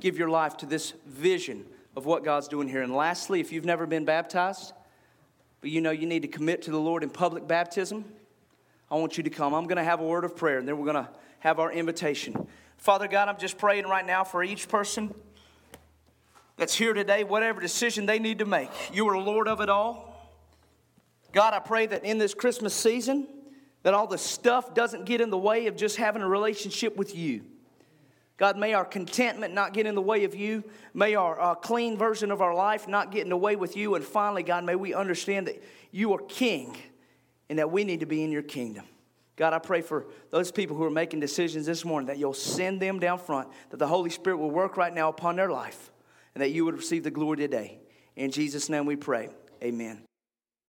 Give 0.00 0.18
your 0.18 0.28
life 0.28 0.56
to 0.58 0.66
this 0.66 0.92
vision 1.06 1.64
of 1.96 2.06
what 2.06 2.24
God's 2.24 2.48
doing 2.48 2.68
here. 2.68 2.82
And 2.82 2.94
lastly, 2.94 3.40
if 3.40 3.52
you've 3.52 3.64
never 3.64 3.86
been 3.86 4.04
baptized, 4.04 4.72
but 5.60 5.70
you 5.70 5.80
know 5.80 5.90
you 5.90 6.06
need 6.06 6.22
to 6.22 6.28
commit 6.28 6.62
to 6.62 6.70
the 6.70 6.78
Lord 6.78 7.02
in 7.02 7.10
public 7.10 7.46
baptism, 7.46 8.04
I 8.90 8.96
want 8.96 9.16
you 9.16 9.24
to 9.24 9.30
come. 9.30 9.54
I'm 9.54 9.64
going 9.64 9.76
to 9.76 9.84
have 9.84 10.00
a 10.00 10.04
word 10.04 10.24
of 10.24 10.36
prayer, 10.36 10.58
and 10.58 10.66
then 10.66 10.78
we're 10.78 10.90
going 10.90 11.04
to 11.04 11.10
have 11.40 11.58
our 11.58 11.70
invitation. 11.70 12.46
Father 12.78 13.08
God, 13.08 13.28
I'm 13.28 13.38
just 13.38 13.58
praying 13.58 13.84
right 13.84 14.06
now 14.06 14.24
for 14.24 14.42
each 14.42 14.68
person 14.68 15.14
that's 16.56 16.74
here 16.74 16.92
today, 16.92 17.24
whatever 17.24 17.60
decision 17.60 18.06
they 18.06 18.18
need 18.18 18.38
to 18.38 18.44
make. 18.44 18.70
You 18.92 19.08
are 19.08 19.18
Lord 19.18 19.48
of 19.48 19.60
it 19.60 19.68
all. 19.68 20.30
God, 21.32 21.54
I 21.54 21.58
pray 21.58 21.86
that 21.86 22.04
in 22.04 22.18
this 22.18 22.34
Christmas 22.34 22.74
season, 22.74 23.28
that 23.82 23.94
all 23.94 24.06
the 24.06 24.18
stuff 24.18 24.74
doesn't 24.74 25.04
get 25.04 25.20
in 25.20 25.30
the 25.30 25.38
way 25.38 25.66
of 25.66 25.76
just 25.76 25.96
having 25.96 26.22
a 26.22 26.28
relationship 26.28 26.96
with 26.96 27.14
you. 27.14 27.42
God, 28.38 28.56
may 28.56 28.72
our 28.72 28.84
contentment 28.84 29.52
not 29.52 29.74
get 29.74 29.84
in 29.84 29.96
the 29.96 30.00
way 30.00 30.22
of 30.24 30.34
you. 30.34 30.62
May 30.94 31.16
our 31.16 31.38
uh, 31.40 31.54
clean 31.56 31.98
version 31.98 32.30
of 32.30 32.40
our 32.40 32.54
life 32.54 32.86
not 32.86 33.10
get 33.10 33.22
in 33.22 33.30
the 33.30 33.36
way 33.36 33.56
with 33.56 33.76
you. 33.76 33.96
And 33.96 34.04
finally, 34.04 34.44
God, 34.44 34.64
may 34.64 34.76
we 34.76 34.94
understand 34.94 35.48
that 35.48 35.62
you 35.90 36.14
are 36.14 36.22
King 36.22 36.76
and 37.50 37.58
that 37.58 37.70
we 37.70 37.82
need 37.82 38.00
to 38.00 38.06
be 38.06 38.22
in 38.22 38.30
your 38.30 38.42
kingdom. 38.42 38.84
God, 39.34 39.52
I 39.52 39.58
pray 39.58 39.82
for 39.82 40.06
those 40.30 40.52
people 40.52 40.76
who 40.76 40.84
are 40.84 40.90
making 40.90 41.20
decisions 41.20 41.66
this 41.66 41.84
morning 41.84 42.06
that 42.06 42.18
you'll 42.18 42.34
send 42.34 42.80
them 42.80 43.00
down 43.00 43.18
front, 43.18 43.48
that 43.70 43.78
the 43.78 43.86
Holy 43.86 44.10
Spirit 44.10 44.38
will 44.38 44.50
work 44.50 44.76
right 44.76 44.94
now 44.94 45.08
upon 45.08 45.36
their 45.36 45.50
life 45.50 45.90
and 46.34 46.42
that 46.42 46.50
you 46.50 46.64
would 46.64 46.76
receive 46.76 47.02
the 47.02 47.10
glory 47.10 47.38
today. 47.38 47.78
In 48.14 48.30
Jesus' 48.30 48.68
name 48.68 48.86
we 48.86 48.96
pray. 48.96 49.30
Amen. 49.62 50.07